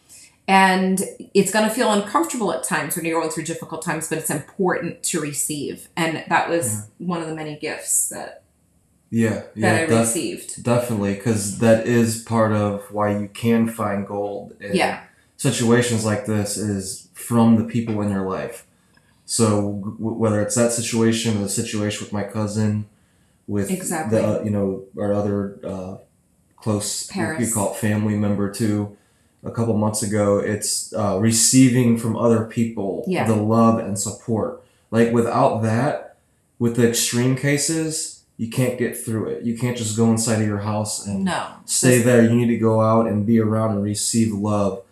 And 0.50 1.02
it's 1.34 1.52
going 1.52 1.68
to 1.68 1.74
feel 1.74 1.92
uncomfortable 1.92 2.54
at 2.54 2.64
times 2.64 2.96
when 2.96 3.04
you're 3.04 3.20
going 3.20 3.32
through 3.32 3.44
difficult 3.44 3.82
times 3.82 4.08
but 4.08 4.18
it's 4.18 4.30
important 4.30 5.04
to 5.04 5.20
receive. 5.20 5.90
And 5.98 6.24
that 6.30 6.50
was 6.50 6.88
yeah. 7.00 7.08
one 7.08 7.22
of 7.22 7.28
the 7.28 7.36
many 7.36 7.58
gifts 7.58 8.10
that 8.10 8.44
yeah, 9.10 9.44
yeah, 9.56 9.74
that 9.74 9.82
I 9.84 9.86
def- 9.86 10.00
received. 10.00 10.64
Definitely, 10.64 11.14
because 11.16 11.60
that 11.60 11.88
is 11.88 12.22
part 12.24 12.52
of 12.52 12.92
why 12.92 13.18
you 13.18 13.28
can 13.30 13.68
find 13.70 14.06
gold 14.06 14.54
in 14.60 14.76
yeah. 14.76 15.04
situations 15.38 16.04
like 16.06 16.26
this 16.26 16.58
is 16.58 17.08
from 17.14 17.56
the 17.56 17.64
people 17.64 18.02
in 18.02 18.10
your 18.10 18.28
life. 18.28 18.66
So 19.26 19.82
w- 19.82 19.98
whether 20.18 20.42
it's 20.42 20.56
that 20.56 20.72
situation 20.72 21.38
or 21.38 21.44
the 21.44 21.50
situation 21.50 22.04
with 22.04 22.14
my 22.14 22.24
cousin, 22.24 22.88
with 23.48 23.72
exactly. 23.72 24.18
the 24.20 24.40
uh, 24.42 24.44
you 24.44 24.50
know 24.50 24.84
our 25.00 25.14
other 25.14 25.60
uh, 25.64 25.98
close 26.58 27.08
Paris. 27.08 27.48
you 27.48 27.54
call 27.54 27.74
it 27.74 27.78
family 27.78 28.16
member 28.16 28.52
too, 28.52 28.98
a 29.44 29.52
couple 29.52 29.78
months 29.78 30.04
ago. 30.04 30.40
It's 30.40 30.94
uh, 30.94 31.18
receiving 31.20 31.98
from 31.98 32.18
other 32.18 32.46
people 32.46 33.04
Yeah. 33.08 33.26
the 33.28 33.36
love 33.36 33.80
and 33.80 33.98
support. 33.98 34.64
Like 34.92 35.12
without 35.14 35.62
that, 35.64 36.18
with 36.60 36.76
the 36.76 36.88
extreme 36.90 37.36
cases, 37.36 38.17
you 38.38 38.50
can't 38.50 38.78
get 38.78 38.96
through 38.98 39.28
it. 39.30 39.44
You 39.44 39.58
can't 39.58 39.76
just 39.78 39.98
go 39.98 40.12
inside 40.12 40.42
of 40.42 40.48
your 40.48 40.60
house 40.60 41.06
and 41.06 41.26
No. 41.26 41.44
stay 41.66 42.02
there. 42.02 42.22
You 42.24 42.36
need 42.36 42.48
to 42.48 42.58
go 42.58 42.82
out 42.82 43.08
and 43.08 43.26
be 43.26 43.40
around 43.40 43.72
and 43.72 43.84
receive 43.84 44.32
love 44.32 44.84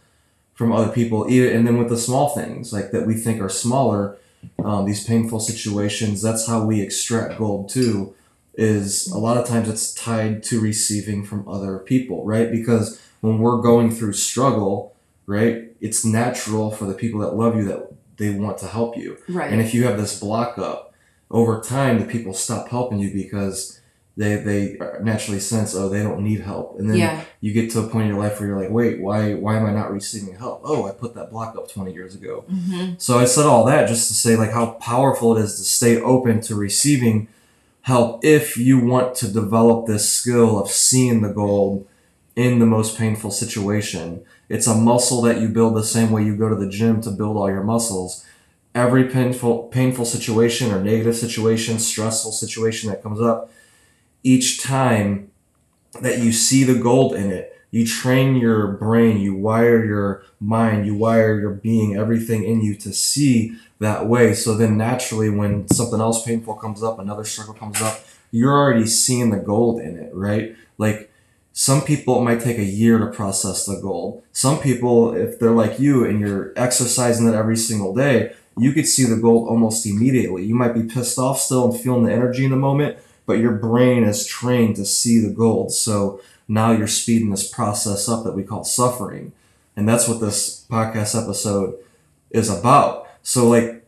from 0.55 0.71
other 0.71 0.91
people. 0.91 1.27
Even 1.29 1.55
and 1.55 1.67
then 1.67 1.77
with 1.77 1.89
the 1.89 1.97
small 1.97 2.29
things 2.29 2.73
like 2.73 2.91
that 2.91 3.05
we 3.05 3.13
think 3.13 3.39
are 3.41 3.49
smaller, 3.49 4.17
um, 4.63 4.85
these 4.85 5.03
painful 5.03 5.39
situations. 5.39 6.21
That's 6.21 6.47
how 6.47 6.65
we 6.65 6.81
extract 6.81 7.37
gold 7.37 7.69
too. 7.69 8.13
Is 8.57 9.07
a 9.07 9.17
lot 9.17 9.35
of 9.37 9.45
times 9.45 9.67
it's 9.67 9.93
tied 9.93 10.41
to 10.43 10.61
receiving 10.61 11.25
from 11.25 11.47
other 11.47 11.77
people, 11.77 12.25
right? 12.25 12.49
Because 12.49 12.99
when 13.21 13.39
we're 13.39 13.61
going 13.61 13.91
through 13.91 14.13
struggle, 14.13 14.93
right, 15.27 15.71
it's 15.81 16.05
natural 16.05 16.71
for 16.71 16.85
the 16.85 16.93
people 16.93 17.19
that 17.19 17.35
love 17.35 17.55
you 17.57 17.65
that 17.65 17.91
they 18.17 18.29
want 18.31 18.57
to 18.59 18.67
help 18.67 18.95
you. 18.97 19.17
Right. 19.27 19.51
And 19.51 19.59
if 19.61 19.73
you 19.73 19.83
have 19.83 19.97
this 19.97 20.17
block 20.19 20.57
up, 20.57 20.93
over 21.31 21.61
time 21.61 21.99
the 21.99 22.05
people 22.05 22.33
stop 22.33 22.69
helping 22.69 22.99
you 22.99 23.11
because 23.11 23.79
they 24.17 24.37
they 24.37 24.77
naturally 25.01 25.39
sense 25.39 25.75
oh 25.75 25.89
they 25.89 26.01
don't 26.01 26.21
need 26.21 26.41
help, 26.41 26.79
and 26.79 26.89
then 26.89 26.97
yeah. 26.97 27.23
you 27.41 27.51
get 27.51 27.69
to 27.71 27.79
a 27.79 27.87
point 27.87 28.03
in 28.03 28.09
your 28.15 28.19
life 28.19 28.39
where 28.39 28.49
you're 28.49 28.61
like 28.61 28.71
wait 28.71 29.01
why 29.01 29.33
why 29.33 29.57
am 29.57 29.65
I 29.65 29.71
not 29.71 29.91
receiving 29.91 30.35
help? 30.35 30.61
Oh 30.63 30.87
I 30.87 30.91
put 30.91 31.15
that 31.15 31.31
block 31.31 31.57
up 31.57 31.69
20 31.69 31.93
years 31.93 32.15
ago. 32.15 32.45
hmm 32.47 32.93
So 32.97 33.19
I 33.19 33.25
said 33.25 33.45
all 33.45 33.65
that 33.65 33.87
just 33.87 34.07
to 34.07 34.13
say 34.13 34.35
like 34.35 34.51
how 34.51 34.71
powerful 34.73 35.35
it 35.35 35.41
is 35.41 35.55
to 35.57 35.63
stay 35.63 35.99
open 35.99 36.39
to 36.41 36.55
receiving 36.55 37.27
help 37.81 38.23
if 38.23 38.57
you 38.57 38.79
want 38.79 39.15
to 39.15 39.31
develop 39.31 39.85
this 39.85 40.09
skill 40.09 40.59
of 40.59 40.71
seeing 40.71 41.21
the 41.21 41.29
gold 41.29 41.85
in 42.35 42.59
the 42.59 42.65
most 42.65 42.97
painful 42.97 43.31
situation. 43.31 44.23
It's 44.49 44.67
a 44.67 44.75
muscle 44.75 45.21
that 45.21 45.39
you 45.39 45.49
build 45.49 45.75
the 45.75 45.83
same 45.83 46.11
way 46.11 46.23
you 46.23 46.35
go 46.35 46.49
to 46.49 46.55
the 46.55 46.69
gym 46.69 47.01
to 47.01 47.11
build 47.11 47.37
all 47.37 47.49
your 47.49 47.63
muscles. 47.63 48.25
Every 48.75 49.05
painful 49.05 49.69
painful 49.69 50.05
situation 50.05 50.71
or 50.71 50.83
negative 50.83 51.15
situation, 51.15 51.79
stressful 51.79 52.33
situation 52.33 52.89
that 52.89 53.01
comes 53.01 53.21
up, 53.21 53.49
each 54.21 54.61
time 54.61 55.31
that 56.01 56.19
you 56.19 56.31
see 56.33 56.63
the 56.63 56.75
gold 56.75 57.15
in 57.15 57.31
it, 57.31 57.57
you 57.71 57.87
train 57.87 58.35
your 58.35 58.67
brain, 58.67 59.19
you 59.19 59.33
wire 59.33 59.83
your 59.83 60.23
mind, 60.39 60.85
you 60.85 60.95
wire 60.95 61.39
your 61.39 61.51
being, 61.51 61.95
everything 61.95 62.43
in 62.43 62.61
you 62.61 62.75
to 62.75 62.93
see 62.93 63.57
that 63.79 64.07
way. 64.07 64.33
So 64.33 64.55
then 64.55 64.77
naturally, 64.77 65.29
when 65.29 65.67
something 65.69 65.99
else 65.99 66.25
painful 66.25 66.55
comes 66.55 66.83
up, 66.83 66.99
another 66.99 67.23
struggle 67.23 67.53
comes 67.53 67.81
up, 67.81 68.01
you're 68.31 68.53
already 68.53 68.87
seeing 68.87 69.29
the 69.29 69.37
gold 69.39 69.81
in 69.81 69.97
it, 69.97 70.13
right? 70.13 70.55
Like 70.77 71.11
some 71.53 71.81
people, 71.81 72.19
it 72.19 72.23
might 72.23 72.41
take 72.41 72.57
a 72.57 72.63
year 72.63 72.97
to 72.97 73.07
process 73.07 73.65
the 73.65 73.79
gold. 73.81 74.23
Some 74.33 74.59
people, 74.59 75.15
if 75.15 75.39
they're 75.39 75.51
like 75.51 75.79
you 75.79 76.03
and 76.03 76.19
you're 76.19 76.51
exercising 76.57 77.27
it 77.27 77.33
every 77.33 77.57
single 77.57 77.93
day, 77.95 78.33
you 78.57 78.71
could 78.71 78.87
see 78.87 79.03
the 79.03 79.17
gold 79.17 79.47
almost 79.47 79.85
immediately. 79.85 80.45
You 80.45 80.55
might 80.55 80.73
be 80.73 80.83
pissed 80.83 81.19
off 81.19 81.39
still 81.39 81.71
and 81.71 81.79
feeling 81.79 82.03
the 82.03 82.13
energy 82.13 82.45
in 82.45 82.51
the 82.51 82.57
moment, 82.57 82.97
but 83.25 83.39
your 83.39 83.51
brain 83.51 84.03
is 84.03 84.25
trained 84.25 84.77
to 84.77 84.85
see 84.85 85.19
the 85.19 85.33
gold. 85.33 85.71
So 85.71 86.21
now 86.47 86.71
you're 86.71 86.87
speeding 86.87 87.31
this 87.31 87.49
process 87.49 88.07
up 88.07 88.23
that 88.23 88.35
we 88.35 88.43
call 88.43 88.63
suffering. 88.63 89.33
And 89.75 89.89
that's 89.89 90.07
what 90.07 90.21
this 90.21 90.65
podcast 90.69 91.21
episode 91.21 91.75
is 92.29 92.49
about. 92.49 93.07
So, 93.23 93.47
like, 93.47 93.85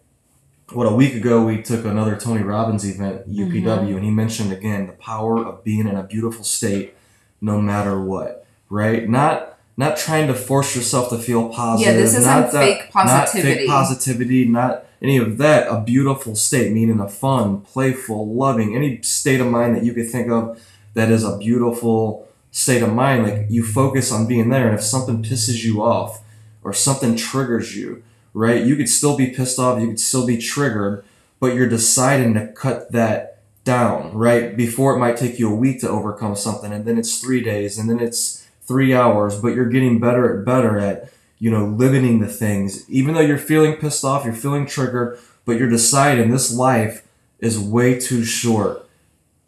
what 0.73 0.85
a 0.85 0.93
week 0.93 1.13
ago 1.13 1.45
we 1.45 1.61
took 1.61 1.85
another 1.85 2.17
Tony 2.17 2.43
Robbins 2.43 2.83
event, 2.83 3.29
UPW, 3.29 3.63
mm-hmm. 3.63 3.95
and 3.95 4.03
he 4.03 4.11
mentioned 4.11 4.51
again 4.51 4.87
the 4.87 4.93
power 4.93 5.45
of 5.45 5.63
being 5.63 5.87
in 5.87 5.95
a 5.95 6.03
beautiful 6.03 6.43
state 6.43 6.93
no 7.39 7.61
matter 7.61 8.01
what, 8.01 8.45
right? 8.69 9.07
Not 9.07 9.56
not 9.77 9.95
trying 9.95 10.27
to 10.27 10.33
force 10.33 10.75
yourself 10.75 11.09
to 11.09 11.17
feel 11.19 11.49
positive. 11.49 11.93
Yeah, 11.93 12.01
this 12.01 12.15
isn't 12.17 12.23
not 12.25 12.51
that- 12.51 12.63
fake 12.63 12.95
Not 12.95 13.05
positivity. 13.05 13.59
fake 13.59 13.67
positivity, 13.69 14.45
not 14.45 14.85
any 15.01 15.17
of 15.17 15.37
that. 15.37 15.67
A 15.71 15.79
beautiful 15.81 16.35
state, 16.35 16.73
meaning 16.73 16.99
a 16.99 17.07
fun, 17.07 17.61
playful, 17.61 18.33
loving, 18.33 18.75
any 18.75 18.99
state 19.03 19.39
of 19.39 19.47
mind 19.47 19.75
that 19.75 19.83
you 19.85 19.93
could 19.93 20.09
think 20.09 20.29
of 20.31 20.59
that 20.95 21.11
is 21.11 21.23
a 21.23 21.37
beautiful 21.37 22.27
state 22.51 22.81
of 22.81 22.91
mind. 22.91 23.23
Like 23.23 23.45
you 23.49 23.63
focus 23.63 24.11
on 24.11 24.25
being 24.25 24.49
there, 24.49 24.67
and 24.67 24.75
if 24.75 24.83
something 24.83 25.21
pisses 25.21 25.63
you 25.63 25.83
off 25.83 26.21
or 26.63 26.73
something 26.73 27.15
triggers 27.15 27.75
you, 27.77 28.01
right? 28.33 28.63
You 28.65 28.75
could 28.75 28.89
still 28.89 29.15
be 29.15 29.27
pissed 29.27 29.59
off, 29.59 29.79
you 29.79 29.87
could 29.87 29.99
still 29.99 30.25
be 30.25 30.37
triggered, 30.37 31.03
but 31.39 31.53
you're 31.53 31.69
deciding 31.69 32.33
to 32.33 32.47
cut 32.47 32.91
that 32.93 33.37
down, 33.63 34.11
right? 34.15 34.57
Before 34.57 34.95
it 34.95 34.99
might 34.99 35.17
take 35.17 35.37
you 35.37 35.51
a 35.51 35.55
week 35.55 35.81
to 35.81 35.89
overcome 35.89 36.35
something, 36.35 36.71
and 36.73 36.85
then 36.85 36.97
it's 36.97 37.19
three 37.19 37.43
days, 37.43 37.77
and 37.77 37.87
then 37.87 37.99
it's 37.99 38.46
three 38.67 38.93
hours, 38.93 39.39
but 39.39 39.55
you're 39.55 39.69
getting 39.69 39.99
better 39.99 40.35
and 40.35 40.45
better 40.45 40.77
at, 40.77 41.09
you 41.39 41.49
know, 41.49 41.65
limiting 41.65 42.19
the 42.19 42.27
things. 42.27 42.87
Even 42.89 43.15
though 43.15 43.21
you're 43.21 43.37
feeling 43.37 43.75
pissed 43.75 44.03
off, 44.03 44.25
you're 44.25 44.33
feeling 44.33 44.65
triggered, 44.65 45.17
but 45.45 45.57
you're 45.57 45.69
deciding 45.69 46.29
this 46.29 46.53
life 46.53 47.07
is 47.39 47.59
way 47.59 47.99
too 47.99 48.23
short 48.23 48.87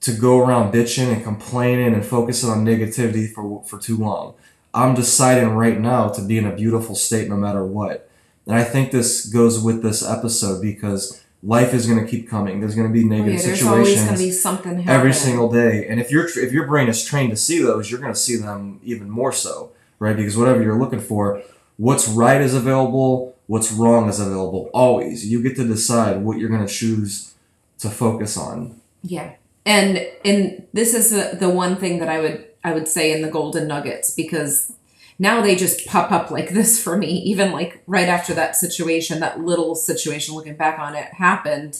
to 0.01 0.13
go 0.13 0.39
around 0.39 0.73
bitching 0.73 1.11
and 1.13 1.23
complaining 1.23 1.93
and 1.93 2.05
focusing 2.05 2.49
on 2.49 2.65
negativity 2.65 3.29
for, 3.29 3.63
for 3.65 3.77
too 3.77 3.97
long. 3.97 4.33
I'm 4.73 4.95
deciding 4.95 5.49
right 5.49 5.79
now 5.79 6.09
to 6.09 6.21
be 6.21 6.37
in 6.37 6.45
a 6.45 6.55
beautiful 6.55 6.95
state 6.95 7.27
no 7.27 7.35
matter 7.35 7.65
what. 7.65 8.09
And 8.45 8.55
I 8.55 8.63
think 8.63 8.91
this 8.91 9.25
goes 9.25 9.59
with 9.61 9.83
this 9.83 10.07
episode 10.07 10.61
because 10.61 11.18
life 11.41 11.73
is 11.73 11.87
going 11.87 12.03
to 12.03 12.09
keep 12.09 12.29
coming. 12.29 12.59
There's 12.59 12.75
going 12.75 12.87
to 12.87 12.93
be 12.93 13.05
Oh, 13.05 13.07
negative 13.09 13.33
yeah, 13.39 13.45
there's 13.47 13.63
always 13.63 13.87
situations 13.87 14.05
going 14.07 14.17
to 14.19 14.23
be 14.25 14.31
something 14.31 14.71
happening. 14.81 14.89
every 14.89 15.13
single 15.13 15.49
day. 15.51 15.87
And 15.87 15.99
if 15.99 16.11
your 16.11 16.25
if 16.25 16.51
your 16.51 16.67
brain 16.67 16.87
is 16.89 17.03
trained 17.03 17.31
to 17.31 17.37
see 17.37 17.59
those, 17.59 17.89
you're 17.89 17.99
going 17.99 18.13
to 18.13 18.19
see 18.19 18.35
them 18.35 18.79
even 18.83 19.09
more 19.09 19.31
so, 19.31 19.71
right? 19.99 20.15
Because 20.15 20.35
whatever 20.37 20.61
you're 20.61 20.77
looking 20.79 20.99
for, 20.99 21.41
what's 21.77 22.07
right 22.07 22.41
is 22.41 22.53
available, 22.53 23.35
what's 23.47 23.71
wrong 23.71 24.09
is 24.09 24.19
available. 24.19 24.69
Always, 24.73 25.25
you 25.31 25.41
get 25.41 25.55
to 25.55 25.65
decide 25.65 26.21
what 26.23 26.37
you're 26.39 26.49
going 26.49 26.65
to 26.65 26.73
choose 26.73 27.33
to 27.79 27.89
focus 27.89 28.35
on. 28.37 28.79
Yeah. 29.01 29.35
And 29.65 30.05
and 30.25 30.67
this 30.73 30.93
is 30.93 31.11
the, 31.11 31.37
the 31.37 31.49
one 31.49 31.75
thing 31.77 31.99
that 31.99 32.09
I 32.09 32.19
would 32.19 32.45
I 32.63 32.73
would 32.73 32.87
say 32.87 33.13
in 33.13 33.21
the 33.21 33.29
golden 33.29 33.67
nuggets 33.67 34.13
because 34.13 34.73
now 35.19 35.41
they 35.41 35.55
just 35.55 35.85
pop 35.85 36.11
up 36.11 36.31
like 36.31 36.49
this 36.49 36.81
for 36.81 36.97
me 36.97 37.07
even 37.07 37.51
like 37.51 37.83
right 37.85 38.09
after 38.09 38.33
that 38.33 38.55
situation 38.55 39.19
that 39.19 39.39
little 39.39 39.75
situation 39.75 40.33
looking 40.33 40.55
back 40.55 40.79
on 40.79 40.95
it 40.95 41.13
happened 41.13 41.79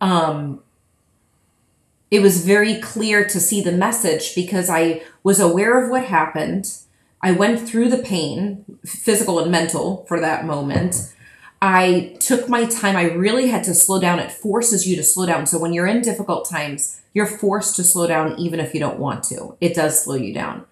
um 0.00 0.60
it 2.14 2.22
was 2.22 2.46
very 2.46 2.80
clear 2.80 3.26
to 3.26 3.40
see 3.40 3.60
the 3.60 3.72
message 3.72 4.36
because 4.36 4.70
I 4.70 5.02
was 5.24 5.40
aware 5.40 5.82
of 5.82 5.90
what 5.90 6.04
happened. 6.04 6.72
I 7.20 7.32
went 7.32 7.68
through 7.68 7.88
the 7.88 7.98
pain, 7.98 8.78
physical 8.86 9.40
and 9.40 9.50
mental, 9.50 10.04
for 10.06 10.20
that 10.20 10.44
moment. 10.44 11.12
I 11.60 12.16
took 12.20 12.48
my 12.48 12.66
time. 12.66 12.94
I 12.94 13.10
really 13.10 13.48
had 13.48 13.64
to 13.64 13.74
slow 13.74 14.00
down. 14.00 14.20
It 14.20 14.30
forces 14.30 14.86
you 14.86 14.94
to 14.94 15.02
slow 15.02 15.26
down. 15.26 15.46
So 15.46 15.58
when 15.58 15.72
you're 15.72 15.88
in 15.88 16.02
difficult 16.02 16.48
times, 16.48 17.00
you're 17.14 17.26
forced 17.26 17.74
to 17.76 17.82
slow 17.82 18.06
down 18.06 18.38
even 18.38 18.60
if 18.60 18.74
you 18.74 18.78
don't 18.80 19.00
want 19.00 19.24
to. 19.24 19.56
It 19.60 19.74
does 19.74 20.00
slow 20.00 20.14
you 20.14 20.32
down. 20.32 20.66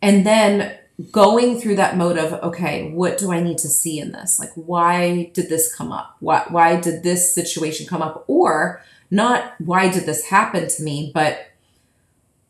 And 0.00 0.24
then 0.24 0.78
going 1.10 1.60
through 1.60 1.76
that 1.76 1.96
mode 1.96 2.18
of, 2.18 2.32
okay, 2.42 2.90
what 2.90 3.18
do 3.18 3.32
I 3.32 3.40
need 3.40 3.58
to 3.58 3.68
see 3.68 3.98
in 3.98 4.12
this? 4.12 4.38
Like, 4.38 4.50
why 4.54 5.30
did 5.34 5.48
this 5.48 5.74
come 5.74 5.92
up? 5.92 6.16
Why, 6.20 6.44
why 6.48 6.80
did 6.80 7.02
this 7.02 7.34
situation 7.34 7.86
come 7.86 8.02
up? 8.02 8.24
Or 8.26 8.82
not 9.10 9.54
why 9.58 9.90
did 9.90 10.06
this 10.06 10.26
happen 10.26 10.68
to 10.68 10.82
me, 10.82 11.10
but 11.12 11.46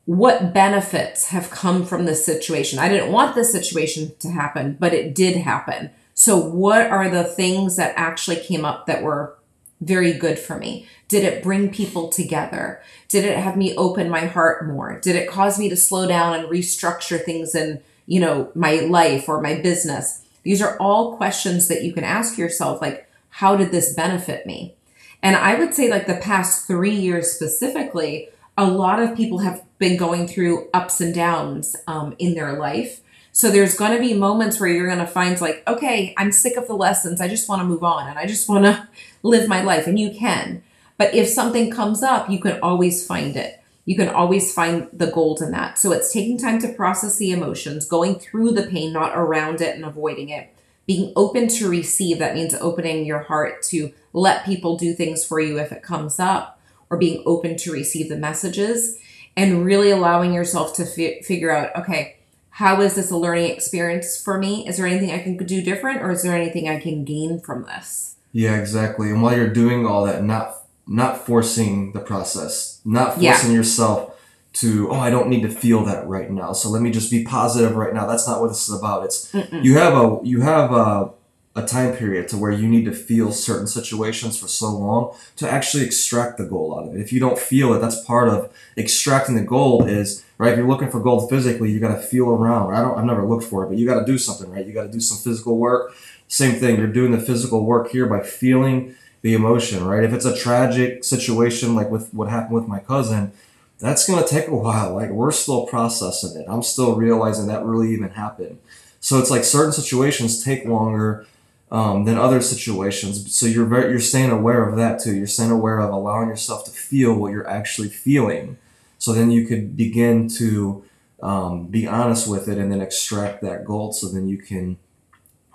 what 0.04 0.52
benefits 0.52 1.28
have 1.28 1.50
come 1.50 1.87
from 1.87 2.04
this 2.04 2.25
situation? 2.25 2.78
I 2.78 2.88
didn't 2.88 3.12
want 3.12 3.35
this 3.35 3.52
situation 3.52 4.12
to 4.19 4.30
happen, 4.30 4.76
but 4.78 4.92
it 4.92 5.14
did 5.14 5.37
happen. 5.37 5.90
So, 6.14 6.37
what 6.37 6.87
are 6.90 7.09
the 7.09 7.25
things 7.25 7.76
that 7.76 7.95
actually 7.97 8.37
came 8.37 8.64
up 8.64 8.87
that 8.87 9.02
were 9.02 9.38
very 9.80 10.12
good 10.12 10.38
for 10.38 10.59
me? 10.59 10.87
Did 11.09 11.25
it 11.25 11.42
bring 11.42 11.71
people 11.71 12.09
together? 12.09 12.83
Did 13.09 13.25
it 13.25 13.38
have 13.38 13.57
me 13.57 13.75
open 13.76 14.11
my 14.11 14.26
heart 14.26 14.66
more? 14.66 15.00
Did 15.00 15.16
it 15.16 15.30
cause 15.30 15.59
me 15.59 15.69
to 15.69 15.76
slow 15.76 16.07
down 16.07 16.35
and 16.35 16.49
restructure 16.49 17.25
things 17.25 17.54
in, 17.54 17.80
you 18.10 18.18
know, 18.18 18.50
my 18.56 18.80
life 18.80 19.28
or 19.28 19.40
my 19.40 19.54
business? 19.54 20.26
These 20.42 20.60
are 20.60 20.76
all 20.78 21.16
questions 21.16 21.68
that 21.68 21.84
you 21.84 21.92
can 21.92 22.02
ask 22.02 22.36
yourself 22.36 22.82
like, 22.82 23.08
how 23.28 23.54
did 23.54 23.70
this 23.70 23.94
benefit 23.94 24.46
me? 24.46 24.74
And 25.22 25.36
I 25.36 25.54
would 25.54 25.74
say, 25.74 25.88
like, 25.88 26.08
the 26.08 26.16
past 26.16 26.66
three 26.66 26.94
years 26.94 27.30
specifically, 27.30 28.28
a 28.58 28.66
lot 28.66 29.00
of 29.00 29.16
people 29.16 29.38
have 29.38 29.62
been 29.78 29.96
going 29.96 30.26
through 30.26 30.68
ups 30.74 31.00
and 31.00 31.14
downs 31.14 31.76
um, 31.86 32.16
in 32.18 32.34
their 32.34 32.54
life. 32.58 33.00
So 33.30 33.48
there's 33.48 33.76
going 33.76 33.92
to 33.92 34.00
be 34.00 34.12
moments 34.12 34.58
where 34.58 34.68
you're 34.68 34.88
going 34.88 34.98
to 34.98 35.06
find, 35.06 35.40
like, 35.40 35.62
okay, 35.68 36.12
I'm 36.18 36.32
sick 36.32 36.56
of 36.56 36.66
the 36.66 36.74
lessons. 36.74 37.20
I 37.20 37.28
just 37.28 37.48
want 37.48 37.60
to 37.62 37.66
move 37.66 37.84
on 37.84 38.08
and 38.08 38.18
I 38.18 38.26
just 38.26 38.48
want 38.48 38.64
to 38.64 38.88
live 39.22 39.48
my 39.48 39.62
life. 39.62 39.86
And 39.86 40.00
you 40.00 40.10
can. 40.10 40.64
But 40.98 41.14
if 41.14 41.28
something 41.28 41.70
comes 41.70 42.02
up, 42.02 42.28
you 42.28 42.40
can 42.40 42.58
always 42.60 43.06
find 43.06 43.36
it. 43.36 43.59
You 43.84 43.96
can 43.96 44.08
always 44.08 44.52
find 44.52 44.88
the 44.92 45.10
gold 45.10 45.40
in 45.42 45.50
that. 45.52 45.78
So 45.78 45.92
it's 45.92 46.12
taking 46.12 46.38
time 46.38 46.60
to 46.60 46.72
process 46.72 47.16
the 47.16 47.32
emotions, 47.32 47.87
going 47.87 48.18
through 48.20 48.52
the 48.52 48.66
pain, 48.66 48.92
not 48.92 49.16
around 49.16 49.60
it 49.60 49.75
and 49.75 49.84
avoiding 49.84 50.28
it. 50.28 50.54
Being 50.87 51.12
open 51.16 51.49
to 51.49 51.68
receive, 51.68 52.18
that 52.18 52.34
means 52.34 52.54
opening 52.54 53.04
your 53.04 53.20
heart 53.20 53.62
to 53.64 53.92
let 54.12 54.44
people 54.44 54.76
do 54.76 54.92
things 54.92 55.25
for 55.25 55.40
you 55.40 55.58
if 55.58 55.72
it 55.72 55.82
comes 55.82 56.18
up, 56.18 56.60
or 56.88 56.99
being 56.99 57.22
open 57.26 57.56
to 57.58 57.72
receive 57.72 58.08
the 58.08 58.16
messages. 58.16 58.99
and 59.37 59.64
really 59.64 59.90
allowing 59.90 60.32
yourself 60.32 60.75
to 60.75 60.84
fi- 60.84 61.22
figure 61.22 61.50
out, 61.50 61.75
okay, 61.76 62.16
how 62.50 62.80
is 62.80 62.94
this 62.94 63.10
a 63.10 63.16
learning 63.16 63.50
experience 63.50 64.20
for 64.20 64.38
me? 64.38 64.66
Is 64.66 64.76
there 64.76 64.87
anything 64.87 65.10
I 65.12 65.22
can 65.22 65.37
do 65.37 65.62
different, 65.62 66.02
or 66.02 66.10
is 66.10 66.22
there 66.22 66.37
anything 66.37 66.68
I 66.68 66.80
can 66.80 67.04
gain 67.04 67.40
from 67.40 67.64
this? 67.64 68.16
Yeah, 68.32 68.56
exactly. 68.56 69.10
And 69.10 69.22
while 69.22 69.37
you're 69.37 69.52
doing 69.52 69.87
all 69.87 70.04
that, 70.04 70.22
not 70.25 70.56
not 70.87 71.25
forcing 71.25 71.92
the 71.92 72.00
process, 72.00 72.69
not 72.84 73.14
forcing 73.14 73.52
yourself 73.52 74.16
to, 74.52 74.90
oh, 74.90 74.96
I 74.96 75.10
don't 75.10 75.28
need 75.28 75.42
to 75.42 75.49
feel 75.49 75.84
that 75.84 76.06
right 76.08 76.30
now. 76.30 76.52
So 76.52 76.68
let 76.70 76.82
me 76.82 76.90
just 76.90 77.10
be 77.10 77.25
positive 77.25 77.76
right 77.76 77.94
now. 77.94 78.06
That's 78.06 78.26
not 78.26 78.40
what 78.40 78.49
this 78.49 78.68
is 78.68 78.76
about. 78.76 79.04
It's 79.04 79.30
Mm-mm. 79.32 79.64
you 79.64 79.75
have 79.78 79.94
a 79.94 80.18
you 80.25 80.40
have 80.40 80.72
a 80.72 81.12
a 81.56 81.66
time 81.66 81.96
period 81.96 82.28
to 82.28 82.37
where 82.37 82.52
you 82.52 82.68
need 82.68 82.84
to 82.84 82.92
feel 82.92 83.32
certain 83.32 83.66
situations 83.66 84.38
for 84.38 84.46
so 84.46 84.70
long 84.70 85.14
to 85.37 85.50
actually 85.50 85.84
extract 85.84 86.38
the 86.38 86.44
gold 86.44 86.78
out 86.78 86.88
of 86.88 86.94
it. 86.94 87.00
If 87.00 87.12
you 87.12 87.18
don't 87.18 87.38
feel 87.38 87.75
it, 87.75 87.80
that's 87.80 88.04
part 88.04 88.28
of 88.28 88.52
extracting 88.76 89.34
the 89.34 89.42
gold 89.42 89.88
is 89.88 90.25
right. 90.38 90.52
If 90.52 90.58
you're 90.58 90.68
looking 90.68 90.90
for 90.90 91.00
gold 91.00 91.28
physically, 91.28 91.70
you 91.70 91.80
got 91.80 91.94
to 91.94 92.00
feel 92.00 92.30
around. 92.30 92.75
I 92.75 92.82
don't. 92.82 92.99
I've 92.99 93.04
never 93.04 93.25
looked 93.26 93.44
for 93.44 93.64
it, 93.64 93.68
but 93.68 93.78
you 93.78 93.87
got 93.87 94.00
to 94.00 94.06
do 94.06 94.16
something, 94.16 94.50
right? 94.50 94.66
You 94.66 94.72
got 94.72 94.84
to 94.84 94.92
do 94.92 95.00
some 95.00 95.18
physical 95.18 95.58
work. 95.58 95.92
Same 96.28 96.58
thing. 96.58 96.76
You're 96.76 96.87
doing 96.87 97.10
the 97.10 97.20
physical 97.20 97.64
work 97.64 97.90
here 97.90 98.06
by 98.06 98.20
feeling 98.20 98.94
the 99.22 99.34
emotion, 99.34 99.84
right? 99.84 100.04
If 100.04 100.12
it's 100.12 100.24
a 100.24 100.36
tragic 100.36 101.04
situation 101.04 101.74
like 101.74 101.90
with 101.90 102.12
what 102.14 102.28
happened 102.28 102.54
with 102.54 102.68
my 102.68 102.78
cousin, 102.78 103.32
that's 103.78 104.06
gonna 104.06 104.26
take 104.26 104.48
a 104.48 104.54
while. 104.54 104.94
Like 105.00 105.10
we're 105.10 105.32
still 105.32 105.66
processing 105.66 106.40
it. 106.40 106.46
I'm 106.48 106.62
still 106.62 106.94
realizing 106.94 107.46
that 107.46 107.64
really 107.64 107.92
even 107.92 108.10
happened. 108.10 108.58
So 109.00 109.18
it's 109.18 109.30
like 109.30 109.44
certain 109.44 109.72
situations 109.72 110.44
take 110.44 110.64
longer 110.66 111.26
um, 111.70 112.04
than 112.04 112.18
other 112.18 112.40
situations. 112.40 113.34
So 113.34 113.46
you're 113.46 113.64
very, 113.66 113.90
you're 113.90 114.00
staying 114.00 114.30
aware 114.30 114.68
of 114.68 114.76
that 114.76 115.00
too. 115.00 115.14
You're 115.14 115.26
staying 115.26 115.50
aware 115.50 115.78
of 115.78 115.92
allowing 115.92 116.28
yourself 116.28 116.64
to 116.66 116.70
feel 116.70 117.14
what 117.14 117.32
you're 117.32 117.48
actually 117.48 117.88
feeling. 117.88 118.58
So 118.98 119.12
then 119.12 119.30
you 119.30 119.46
could 119.46 119.76
begin 119.76 120.28
to 120.36 120.84
um, 121.22 121.66
be 121.68 121.86
honest 121.86 122.28
with 122.28 122.48
it 122.48 122.58
and 122.58 122.70
then 122.70 122.80
extract 122.80 123.40
that 123.42 123.64
gold. 123.64 123.94
So 123.94 124.08
then 124.08 124.28
you 124.28 124.36
can 124.38 124.78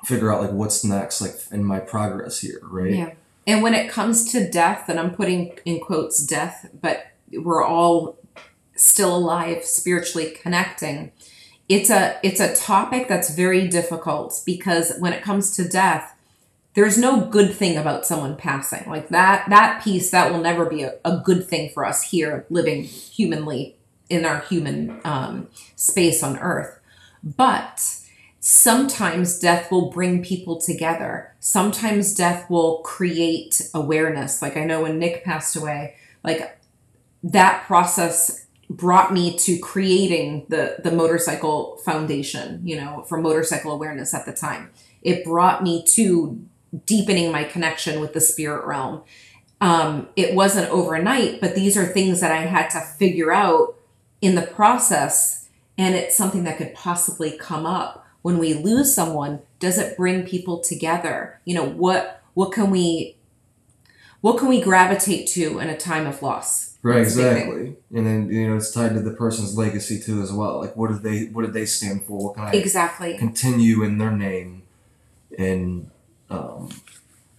figure 0.04 0.34
out 0.34 0.42
like 0.42 0.52
what's 0.52 0.84
next, 0.84 1.22
like 1.22 1.36
in 1.52 1.64
my 1.64 1.80
progress 1.80 2.40
here, 2.40 2.60
right? 2.64 2.94
Yeah. 2.94 3.12
And 3.48 3.62
when 3.62 3.74
it 3.74 3.90
comes 3.90 4.32
to 4.32 4.50
death, 4.50 4.90
and 4.90 5.00
I'm 5.00 5.14
putting 5.14 5.58
in 5.66 5.80
quotes 5.80 6.26
death, 6.26 6.70
but 6.82 7.08
we're 7.32 7.64
all 7.64 8.18
still 8.76 9.16
alive, 9.16 9.64
spiritually 9.64 10.32
connecting. 10.42 11.12
It's 11.68 11.90
a 11.90 12.20
it's 12.24 12.40
a 12.40 12.56
topic 12.56 13.08
that's 13.08 13.34
very 13.34 13.68
difficult 13.68 14.42
because 14.46 14.94
when 15.00 15.14
it 15.14 15.24
comes 15.24 15.56
to 15.56 15.68
death, 15.68 16.16
there's 16.76 16.98
no 16.98 17.22
good 17.22 17.54
thing 17.54 17.78
about 17.78 18.06
someone 18.06 18.36
passing. 18.36 18.88
Like 18.88 19.10
that 19.10 19.50
that 19.50 19.84
piece 19.84 20.12
that 20.12 20.32
will 20.32 20.42
never 20.42 20.66
be 20.66 20.84
a, 20.84 20.96
a 21.04 21.18
good 21.18 21.48
thing 21.48 21.70
for 21.70 21.86
us 21.86 22.04
here 22.04 22.46
living 22.50 22.84
humanly 22.84 23.76
in 24.10 24.26
our 24.26 24.42
human 24.42 25.00
um, 25.04 25.48
space 25.76 26.22
on 26.22 26.38
earth. 26.38 26.80
But 27.24 28.05
sometimes 28.48 29.40
death 29.40 29.72
will 29.72 29.90
bring 29.90 30.24
people 30.24 30.62
together. 30.62 31.34
Sometimes 31.40 32.14
death 32.14 32.48
will 32.48 32.78
create 32.84 33.60
awareness. 33.74 34.40
Like 34.40 34.56
I 34.56 34.66
know 34.66 34.84
when 34.84 35.00
Nick 35.00 35.24
passed 35.24 35.56
away, 35.56 35.96
like 36.24 36.56
that 37.24 37.64
process 37.66 38.46
brought 38.70 39.12
me 39.12 39.36
to 39.40 39.58
creating 39.58 40.46
the 40.50 40.76
the 40.84 40.92
motorcycle 40.92 41.78
foundation, 41.78 42.62
you 42.64 42.76
know, 42.76 43.04
for 43.10 43.20
motorcycle 43.20 43.72
awareness 43.72 44.14
at 44.14 44.28
the 44.28 44.34
time. 44.34 44.70
It 45.02 45.26
brought 45.26 45.64
me 45.64 45.84
to 45.94 46.40
deepening 46.86 47.32
my 47.32 47.46
connection 47.46 48.00
with 48.00 48.14
the 48.14 48.22
spirit 48.22 48.68
realm. 48.68 49.02
Um, 49.60 50.10
it 50.16 50.36
wasn't 50.36 50.70
overnight, 50.70 51.42
but 51.42 51.56
these 51.56 51.76
are 51.76 51.86
things 51.86 52.22
that 52.22 52.32
I 52.32 52.42
had 52.42 52.70
to 52.70 52.80
figure 52.80 53.32
out 53.32 53.76
in 54.22 54.36
the 54.36 54.44
process, 54.44 55.50
and 55.80 55.96
it's 55.96 56.16
something 56.16 56.44
that 56.44 56.58
could 56.58 56.76
possibly 56.76 57.36
come 57.40 57.66
up 57.66 58.05
when 58.26 58.40
we 58.40 58.56
lose 58.56 58.92
someone. 58.92 59.40
Does 59.60 59.78
it 59.78 59.96
bring 59.96 60.24
people 60.26 60.58
together? 60.60 61.40
You 61.46 61.54
know, 61.54 61.64
what 61.70 62.24
what 62.34 62.52
can 62.52 62.72
we 62.72 63.18
what 64.22 64.40
can 64.40 64.48
we 64.48 64.60
gravitate 64.60 65.28
to 65.28 65.60
in 65.60 65.70
a 65.70 65.78
time 65.78 66.08
of 66.08 66.24
loss? 66.24 66.76
Right, 66.82 67.04
That's 67.04 67.14
a 67.16 67.18
big 67.18 67.26
thing. 67.34 67.38
exactly. 67.38 67.76
And 67.96 68.08
then 68.08 68.30
you 68.32 68.50
know 68.50 68.56
it's 68.56 68.72
tied 68.72 68.96
to 68.96 69.00
the 69.00 69.12
person's 69.14 69.56
legacy 69.56 70.00
too 70.00 70.24
as 70.24 70.34
well. 70.34 70.60
Like 70.60 70.76
what 70.76 70.90
did 70.92 71.04
they 71.04 71.26
what 71.26 71.44
did 71.46 71.54
they 71.54 71.68
stand 71.68 72.06
for? 72.06 72.30
What 72.30 72.36
can 72.38 72.46
I 72.46 72.52
Exactly. 72.54 73.16
continue 73.16 73.84
in 73.84 74.00
their 74.00 74.12
name 74.12 74.64
and 75.38 75.92
um, 76.32 76.70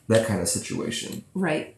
that 0.07 0.29
kind 0.29 0.41
of 0.41 0.47
situation. 0.49 1.25
Right. 1.35 1.75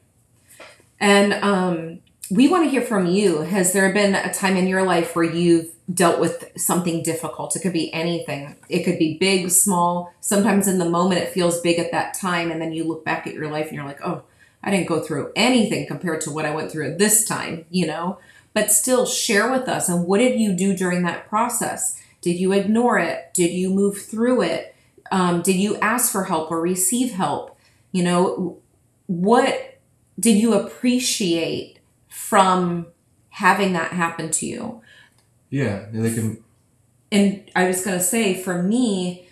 And 1.00 1.32
um, 1.32 2.00
we 2.30 2.48
want 2.48 2.64
to 2.64 2.70
hear 2.70 2.82
from 2.82 3.06
you. 3.06 3.42
Has 3.42 3.72
there 3.72 3.92
been 3.92 4.14
a 4.14 4.32
time 4.32 4.56
in 4.56 4.66
your 4.66 4.82
life 4.82 5.16
where 5.16 5.24
you've 5.24 5.70
dealt 5.92 6.20
with 6.20 6.50
something 6.56 7.02
difficult? 7.02 7.56
It 7.56 7.60
could 7.60 7.72
be 7.72 7.92
anything. 7.94 8.56
It 8.68 8.84
could 8.84 8.98
be 8.98 9.16
big, 9.18 9.50
small. 9.50 10.12
Sometimes 10.20 10.68
in 10.68 10.78
the 10.78 10.88
moment 10.88 11.22
it 11.22 11.32
feels 11.32 11.60
big 11.60 11.78
at 11.78 11.92
that 11.92 12.14
time, 12.14 12.50
and 12.50 12.60
then 12.60 12.72
you 12.72 12.84
look 12.84 13.04
back 13.04 13.26
at 13.26 13.34
your 13.34 13.50
life 13.50 13.68
and 13.68 13.76
you're 13.76 13.84
like, 13.84 14.04
oh, 14.04 14.22
I 14.62 14.70
didn't 14.70 14.88
go 14.88 15.00
through 15.00 15.32
anything 15.36 15.86
compared 15.86 16.20
to 16.22 16.30
what 16.30 16.44
I 16.44 16.54
went 16.54 16.70
through 16.70 16.90
at 16.90 16.98
this 16.98 17.24
time, 17.24 17.64
you 17.70 17.86
know? 17.86 18.18
But 18.52 18.72
still, 18.72 19.06
share 19.06 19.50
with 19.50 19.68
us. 19.68 19.88
And 19.88 20.06
what 20.06 20.18
did 20.18 20.38
you 20.38 20.52
do 20.52 20.76
during 20.76 21.02
that 21.04 21.28
process? 21.28 22.00
Did 22.20 22.34
you 22.34 22.52
ignore 22.52 22.98
it? 22.98 23.32
Did 23.32 23.52
you 23.52 23.70
move 23.70 24.02
through 24.02 24.42
it? 24.42 24.74
Um, 25.10 25.42
did 25.42 25.56
you 25.56 25.76
ask 25.76 26.12
for 26.12 26.24
help 26.24 26.50
or 26.50 26.60
receive 26.60 27.12
help? 27.12 27.56
You 27.92 28.02
know, 28.02 28.58
what 29.06 29.80
did 30.18 30.36
you 30.36 30.54
appreciate 30.54 31.77
from 32.18 32.88
having 33.30 33.72
that 33.72 33.92
happen 33.92 34.28
to 34.28 34.44
you? 34.44 34.82
Yeah, 35.50 35.86
they 35.92 36.12
can. 36.12 36.42
And 37.12 37.48
I 37.54 37.68
was 37.68 37.84
going 37.84 37.96
to 37.96 38.02
say, 38.04 38.34
for 38.34 38.60
me, 38.60 39.28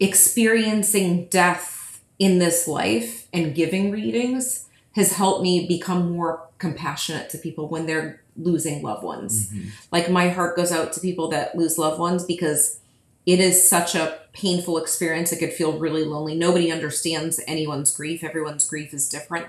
experiencing 0.00 1.26
death 1.26 2.02
in 2.18 2.38
this 2.40 2.66
life 2.66 3.28
and 3.32 3.54
giving 3.54 3.92
readings 3.92 4.66
has 4.96 5.12
helped 5.12 5.42
me 5.42 5.66
become 5.68 6.10
more 6.12 6.48
compassionate 6.58 7.30
to 7.30 7.38
people 7.38 7.68
when 7.68 7.86
they're 7.86 8.20
losing 8.36 8.82
loved 8.82 9.04
ones. 9.04 9.50
Mm-hmm. 9.50 9.68
Like, 9.92 10.10
my 10.10 10.28
heart 10.28 10.56
goes 10.56 10.72
out 10.72 10.92
to 10.94 11.00
people 11.00 11.28
that 11.28 11.56
lose 11.56 11.78
loved 11.78 12.00
ones 12.00 12.24
because 12.24 12.80
it 13.24 13.38
is 13.38 13.68
such 13.68 13.94
a 13.94 14.18
painful 14.32 14.78
experience. 14.78 15.32
It 15.32 15.38
could 15.38 15.52
feel 15.52 15.78
really 15.78 16.04
lonely. 16.04 16.34
Nobody 16.34 16.72
understands 16.72 17.40
anyone's 17.46 17.94
grief, 17.94 18.24
everyone's 18.24 18.68
grief 18.68 18.92
is 18.92 19.08
different. 19.08 19.46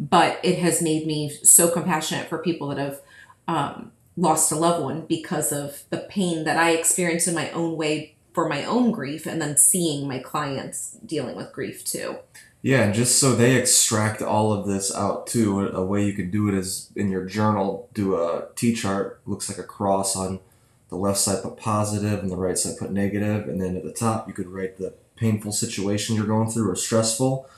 But 0.00 0.38
it 0.42 0.58
has 0.58 0.80
made 0.80 1.06
me 1.06 1.30
so 1.42 1.70
compassionate 1.70 2.28
for 2.28 2.38
people 2.38 2.68
that 2.68 2.78
have 2.78 3.00
um, 3.48 3.92
lost 4.16 4.52
a 4.52 4.56
loved 4.56 4.84
one 4.84 5.06
because 5.06 5.52
of 5.52 5.82
the 5.90 5.98
pain 5.98 6.44
that 6.44 6.56
I 6.56 6.70
experienced 6.70 7.28
in 7.28 7.34
my 7.34 7.50
own 7.50 7.76
way 7.76 8.14
for 8.32 8.48
my 8.48 8.64
own 8.64 8.92
grief, 8.92 9.26
and 9.26 9.42
then 9.42 9.56
seeing 9.56 10.06
my 10.06 10.20
clients 10.20 10.92
dealing 11.04 11.34
with 11.34 11.52
grief 11.52 11.84
too. 11.84 12.18
Yeah, 12.62 12.82
and 12.82 12.94
just 12.94 13.18
so 13.18 13.34
they 13.34 13.56
extract 13.56 14.20
all 14.20 14.52
of 14.52 14.66
this 14.66 14.94
out 14.94 15.26
too. 15.26 15.68
A, 15.68 15.84
way 15.84 16.04
you 16.04 16.12
could 16.12 16.30
do 16.30 16.48
it 16.48 16.54
is 16.54 16.90
in 16.94 17.10
your 17.10 17.24
journal, 17.24 17.88
do 17.94 18.16
a 18.16 18.48
T 18.56 18.74
chart. 18.74 19.20
Looks 19.26 19.48
like 19.48 19.58
a 19.58 19.64
cross 19.64 20.14
on 20.14 20.40
the 20.88 20.96
left 20.96 21.18
side, 21.18 21.42
put 21.42 21.56
positive, 21.56 22.20
and 22.20 22.30
the 22.30 22.36
right 22.36 22.58
side, 22.58 22.78
put 22.78 22.90
negative. 22.90 23.48
And 23.48 23.60
then 23.60 23.76
at 23.76 23.84
the 23.84 23.92
top, 23.92 24.26
you 24.26 24.34
could 24.34 24.48
write 24.48 24.76
the 24.76 24.94
painful 25.16 25.52
situation 25.52 26.16
you're 26.16 26.26
going 26.26 26.50
through 26.50 26.70
or 26.70 26.76
stressful. 26.76 27.48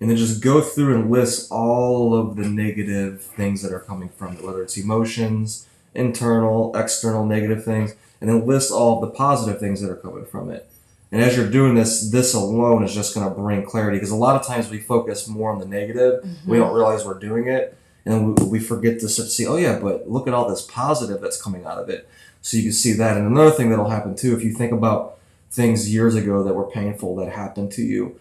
And 0.00 0.08
then 0.08 0.16
just 0.16 0.42
go 0.42 0.62
through 0.62 0.94
and 0.94 1.10
list 1.10 1.50
all 1.52 2.14
of 2.14 2.36
the 2.36 2.48
negative 2.48 3.22
things 3.22 3.62
that 3.62 3.72
are 3.72 3.80
coming 3.80 4.08
from 4.08 4.36
it, 4.36 4.42
whether 4.42 4.62
it's 4.62 4.78
emotions, 4.78 5.68
internal, 5.94 6.74
external, 6.74 7.26
negative 7.26 7.64
things, 7.64 7.94
and 8.20 8.30
then 8.30 8.46
list 8.46 8.72
all 8.72 9.00
the 9.00 9.08
positive 9.08 9.60
things 9.60 9.82
that 9.82 9.90
are 9.90 9.96
coming 9.96 10.24
from 10.24 10.50
it. 10.50 10.70
And 11.12 11.20
as 11.20 11.36
you're 11.36 11.50
doing 11.50 11.74
this, 11.74 12.10
this 12.10 12.34
alone 12.34 12.84
is 12.84 12.94
just 12.94 13.14
going 13.14 13.28
to 13.28 13.34
bring 13.34 13.64
clarity 13.64 13.96
because 13.96 14.10
a 14.10 14.16
lot 14.16 14.40
of 14.40 14.46
times 14.46 14.70
we 14.70 14.78
focus 14.78 15.26
more 15.26 15.52
on 15.52 15.58
the 15.58 15.66
negative. 15.66 16.22
We 16.22 16.28
mm-hmm. 16.28 16.54
don't 16.54 16.74
realize 16.74 17.04
we're 17.04 17.18
doing 17.18 17.48
it. 17.48 17.76
And 18.06 18.38
we, 18.38 18.46
we 18.46 18.60
forget 18.60 19.00
to 19.00 19.08
see, 19.08 19.46
oh, 19.46 19.56
yeah, 19.56 19.78
but 19.78 20.08
look 20.08 20.26
at 20.26 20.34
all 20.34 20.48
this 20.48 20.62
positive 20.62 21.20
that's 21.20 21.40
coming 21.40 21.66
out 21.66 21.78
of 21.78 21.90
it. 21.90 22.08
So 22.42 22.56
you 22.56 22.62
can 22.62 22.72
see 22.72 22.92
that. 22.92 23.16
And 23.16 23.26
another 23.26 23.50
thing 23.50 23.70
that'll 23.70 23.90
happen 23.90 24.16
too, 24.16 24.34
if 24.36 24.42
you 24.42 24.52
think 24.52 24.72
about 24.72 25.18
things 25.50 25.92
years 25.92 26.14
ago 26.14 26.42
that 26.44 26.54
were 26.54 26.70
painful 26.70 27.16
that 27.16 27.32
happened 27.32 27.72
to 27.72 27.82
you, 27.82 28.18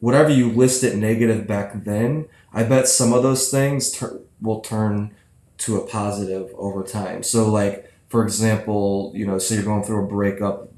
whatever 0.00 0.30
you 0.30 0.50
listed 0.50 0.96
negative 0.96 1.46
back 1.46 1.84
then, 1.84 2.26
I 2.52 2.62
bet 2.64 2.88
some 2.88 3.12
of 3.12 3.22
those 3.22 3.50
things 3.50 3.90
tur- 3.90 4.20
will 4.40 4.60
turn 4.60 5.14
to 5.58 5.76
a 5.76 5.86
positive 5.86 6.52
over 6.56 6.82
time. 6.82 7.22
So, 7.22 7.48
like, 7.48 7.92
for 8.08 8.22
example, 8.22 9.12
you 9.14 9.26
know, 9.26 9.38
say 9.38 9.56
you're 9.56 9.64
going 9.64 9.82
through 9.82 10.04
a 10.04 10.08
breakup, 10.08 10.68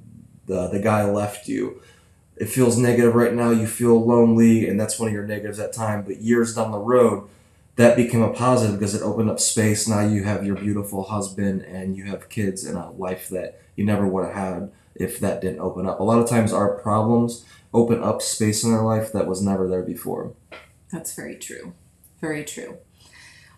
the, 0.47 0.69
the 0.69 0.81
guy 0.81 1.05
left 1.05 1.49
you. 1.49 1.83
It 2.37 2.49
feels 2.49 2.79
negative 2.79 3.15
right 3.15 3.35
now, 3.35 3.51
you 3.51 3.67
feel 3.67 4.03
lonely, 4.05 4.67
and 4.67 4.81
that's 4.81 4.99
one 4.99 5.09
of 5.09 5.15
your 5.15 5.27
negatives 5.27 5.61
at 5.61 5.73
time. 5.73 6.03
But 6.03 6.23
years 6.23 6.55
down 6.55 6.73
the 6.73 6.79
road, 6.79 7.29
that 7.77 7.97
became 7.97 8.23
a 8.23 8.33
positive 8.33 8.79
because 8.79 8.95
it 8.95 9.03
opened 9.03 9.31
up 9.31 9.41
space. 9.41 9.89
Now 9.89 10.01
you 10.01 10.25
have 10.25 10.45
your 10.45 10.57
beautiful 10.57 11.05
husband 11.05 11.63
and 11.63 11.97
you 11.97 12.05
have 12.05 12.29
kids 12.29 12.65
and 12.65 12.77
a 12.77 12.91
life 12.91 13.29
that 13.31 13.61
you 13.77 13.85
never 13.85 14.07
would 14.07 14.27
have 14.27 14.35
had 14.35 14.73
if 14.95 15.19
that 15.21 15.41
didn't 15.41 15.61
open 15.61 15.87
up. 15.87 16.01
A 16.01 16.03
lot 16.03 16.19
of 16.19 16.29
times, 16.29 16.53
our 16.53 16.77
problems 16.79 17.45
open 17.73 18.03
up 18.03 18.21
space 18.21 18.65
in 18.65 18.73
our 18.73 18.85
life 18.85 19.13
that 19.13 19.27
was 19.27 19.41
never 19.41 19.69
there 19.69 19.83
before. 19.83 20.35
That's 20.93 21.15
very 21.15 21.37
true. 21.37 21.75
Very 22.21 22.45
true. 22.45 22.79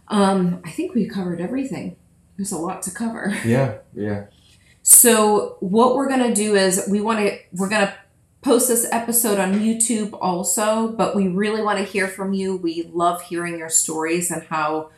Um, 0.09 0.61
I 0.65 0.71
think 0.71 0.95
we 0.95 1.09
covered 1.09 1.41
everything. 1.41 1.97
there's 2.37 2.53
a 2.53 2.59
lot 2.59 2.83
to 2.83 2.91
cover. 2.91 3.35
Yeah, 3.45 3.79
yeah. 3.95 4.27
So 4.83 5.57
what 5.61 5.97
we're 5.97 6.09
gonna 6.09 6.35
do 6.35 6.55
is 6.57 6.87
we 6.91 7.01
want 7.01 7.21
to 7.21 7.39
we're 7.53 7.69
gonna 7.69 7.95
post 8.43 8.69
this 8.69 8.87
episode 8.91 9.39
on 9.39 9.61
YouTube 9.61 10.19
also, 10.21 10.89
but 10.89 11.15
we 11.15 11.29
really 11.29 11.63
want 11.63 11.79
to 11.79 11.85
hear 11.85 12.09
from 12.09 12.35
you. 12.35 12.57
We 12.57 12.91
love 12.93 13.23
hearing 13.23 13.57
your 13.57 13.69
stories 13.69 14.31
and 14.31 14.43
how 14.43 14.91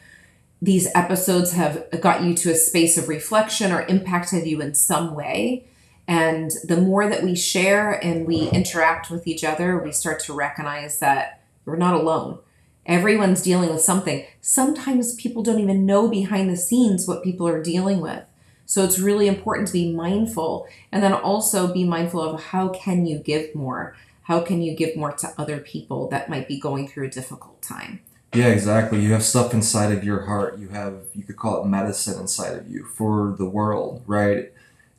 these 0.62 0.88
episodes 0.94 1.52
have 1.52 1.86
got 2.00 2.22
you 2.22 2.34
to 2.34 2.50
a 2.50 2.54
space 2.54 2.96
of 2.96 3.08
reflection 3.08 3.70
or 3.70 3.82
impacted 3.82 4.46
you 4.46 4.62
in 4.62 4.74
some 4.74 5.14
way. 5.14 5.66
And 6.08 6.50
the 6.64 6.80
more 6.80 7.06
that 7.08 7.22
we 7.22 7.36
share 7.36 7.92
and 7.92 8.26
we 8.26 8.48
interact 8.48 9.10
with 9.10 9.26
each 9.26 9.44
other, 9.44 9.78
we 9.78 9.92
start 9.92 10.20
to 10.20 10.32
recognize 10.32 10.98
that 11.00 11.42
we're 11.66 11.76
not 11.76 11.94
alone. 11.94 12.38
Everyone's 12.86 13.42
dealing 13.42 13.70
with 13.70 13.82
something. 13.82 14.24
Sometimes 14.40 15.14
people 15.16 15.42
don't 15.42 15.60
even 15.60 15.86
know 15.86 16.08
behind 16.08 16.48
the 16.48 16.56
scenes 16.56 17.06
what 17.06 17.24
people 17.24 17.46
are 17.46 17.62
dealing 17.62 18.00
with. 18.00 18.24
So 18.66 18.84
it's 18.84 18.98
really 18.98 19.28
important 19.28 19.68
to 19.68 19.72
be 19.72 19.92
mindful 19.92 20.66
and 20.90 21.02
then 21.02 21.12
also 21.12 21.72
be 21.72 21.84
mindful 21.84 22.20
of 22.20 22.42
how 22.44 22.68
can 22.68 23.06
you 23.06 23.18
give 23.18 23.54
more? 23.54 23.96
How 24.22 24.40
can 24.40 24.62
you 24.62 24.74
give 24.74 24.96
more 24.96 25.12
to 25.12 25.34
other 25.36 25.58
people 25.58 26.08
that 26.08 26.30
might 26.30 26.48
be 26.48 26.58
going 26.58 26.88
through 26.88 27.06
a 27.06 27.10
difficult 27.10 27.60
time? 27.60 28.00
Yeah, 28.32 28.48
exactly. 28.48 29.00
You 29.00 29.12
have 29.12 29.22
stuff 29.22 29.54
inside 29.54 29.92
of 29.92 30.02
your 30.02 30.22
heart. 30.22 30.58
You 30.58 30.68
have, 30.68 31.04
you 31.14 31.22
could 31.22 31.36
call 31.36 31.62
it 31.62 31.68
medicine 31.68 32.20
inside 32.20 32.56
of 32.56 32.68
you 32.68 32.84
for 32.84 33.34
the 33.38 33.44
world, 33.44 34.02
right? 34.06 34.50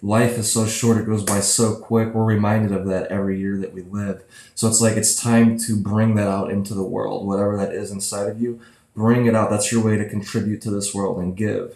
Life 0.02 0.38
is 0.38 0.52
so 0.52 0.68
short, 0.68 0.98
it 0.98 1.08
goes 1.08 1.24
by 1.24 1.40
so 1.40 1.76
quick. 1.76 2.14
We're 2.14 2.24
reminded 2.24 2.72
of 2.72 2.86
that 2.86 3.08
every 3.08 3.40
year 3.40 3.58
that 3.58 3.74
we 3.74 3.82
live. 3.82 4.24
So 4.54 4.68
it's 4.68 4.80
like 4.80 4.96
it's 4.96 5.20
time 5.20 5.58
to 5.60 5.76
bring 5.76 6.16
that 6.16 6.28
out 6.28 6.52
into 6.52 6.74
the 6.74 6.84
world, 6.84 7.26
whatever 7.26 7.58
that 7.58 7.74
is 7.74 7.92
inside 7.92 8.28
of 8.28 8.40
you. 8.40 8.62
Bring 8.96 9.26
it 9.26 9.36
out. 9.36 9.50
That's 9.50 9.72
your 9.72 9.84
way 9.84 9.98
to 9.98 10.08
contribute 10.08 10.62
to 10.62 10.72
this 10.72 10.94
world 10.94 11.18
and 11.18 11.36
give. 11.36 11.76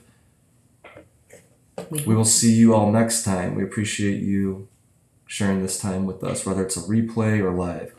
We 1.90 2.16
will 2.16 2.26
see 2.26 2.54
you 2.54 2.74
all 2.74 2.92
next 2.92 3.24
time. 3.24 3.56
We 3.56 3.64
appreciate 3.64 4.22
you 4.22 4.68
sharing 5.26 5.62
this 5.62 5.80
time 5.80 6.06
with 6.06 6.24
us, 6.24 6.46
whether 6.46 6.64
it's 6.64 6.78
a 6.78 6.82
replay 6.82 7.40
or 7.40 7.52
live. 7.52 7.94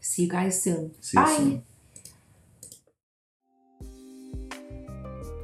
See 0.00 0.24
you 0.24 0.28
guys 0.28 0.62
soon. 0.62 0.94
See 1.00 1.18
you 1.18 1.24
Bye. 1.24 1.36
soon. 1.36 1.62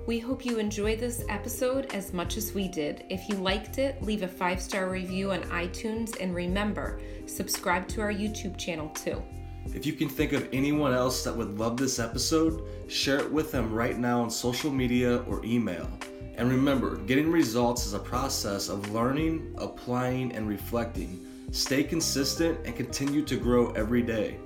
We 0.04 0.18
hope 0.18 0.44
you 0.44 0.58
enjoyed 0.58 0.98
this 0.98 1.24
episode 1.28 1.86
as 1.94 2.12
much 2.12 2.36
as 2.36 2.52
we 2.52 2.68
did. 2.68 3.04
If 3.08 3.28
you 3.28 3.36
liked 3.36 3.78
it, 3.78 4.02
leave 4.02 4.22
a 4.22 4.28
five 4.28 4.60
star 4.60 4.90
review 4.90 5.30
on 5.30 5.42
iTunes 5.44 6.20
and 6.20 6.34
remember, 6.34 7.00
subscribe 7.26 7.86
to 7.88 8.00
our 8.00 8.12
YouTube 8.12 8.58
channel 8.58 8.88
too. 8.90 9.22
If 9.74 9.86
you 9.86 9.92
can 9.92 10.08
think 10.08 10.32
of 10.32 10.48
anyone 10.52 10.92
else 10.92 11.22
that 11.24 11.34
would 11.34 11.56
love 11.56 11.76
this 11.76 11.98
episode, 11.98 12.62
share 12.88 13.20
it 13.20 13.32
with 13.32 13.52
them 13.52 13.72
right 13.72 13.96
now 13.96 14.20
on 14.20 14.28
social 14.28 14.70
media 14.70 15.18
or 15.28 15.42
email. 15.44 15.88
And 16.36 16.50
remember, 16.50 16.96
getting 16.96 17.30
results 17.30 17.86
is 17.86 17.94
a 17.94 17.98
process 17.98 18.68
of 18.68 18.92
learning, 18.92 19.54
applying, 19.58 20.32
and 20.32 20.48
reflecting. 20.48 21.26
Stay 21.50 21.84
consistent 21.84 22.58
and 22.64 22.74
continue 22.74 23.22
to 23.22 23.36
grow 23.36 23.70
every 23.72 24.02
day. 24.02 24.38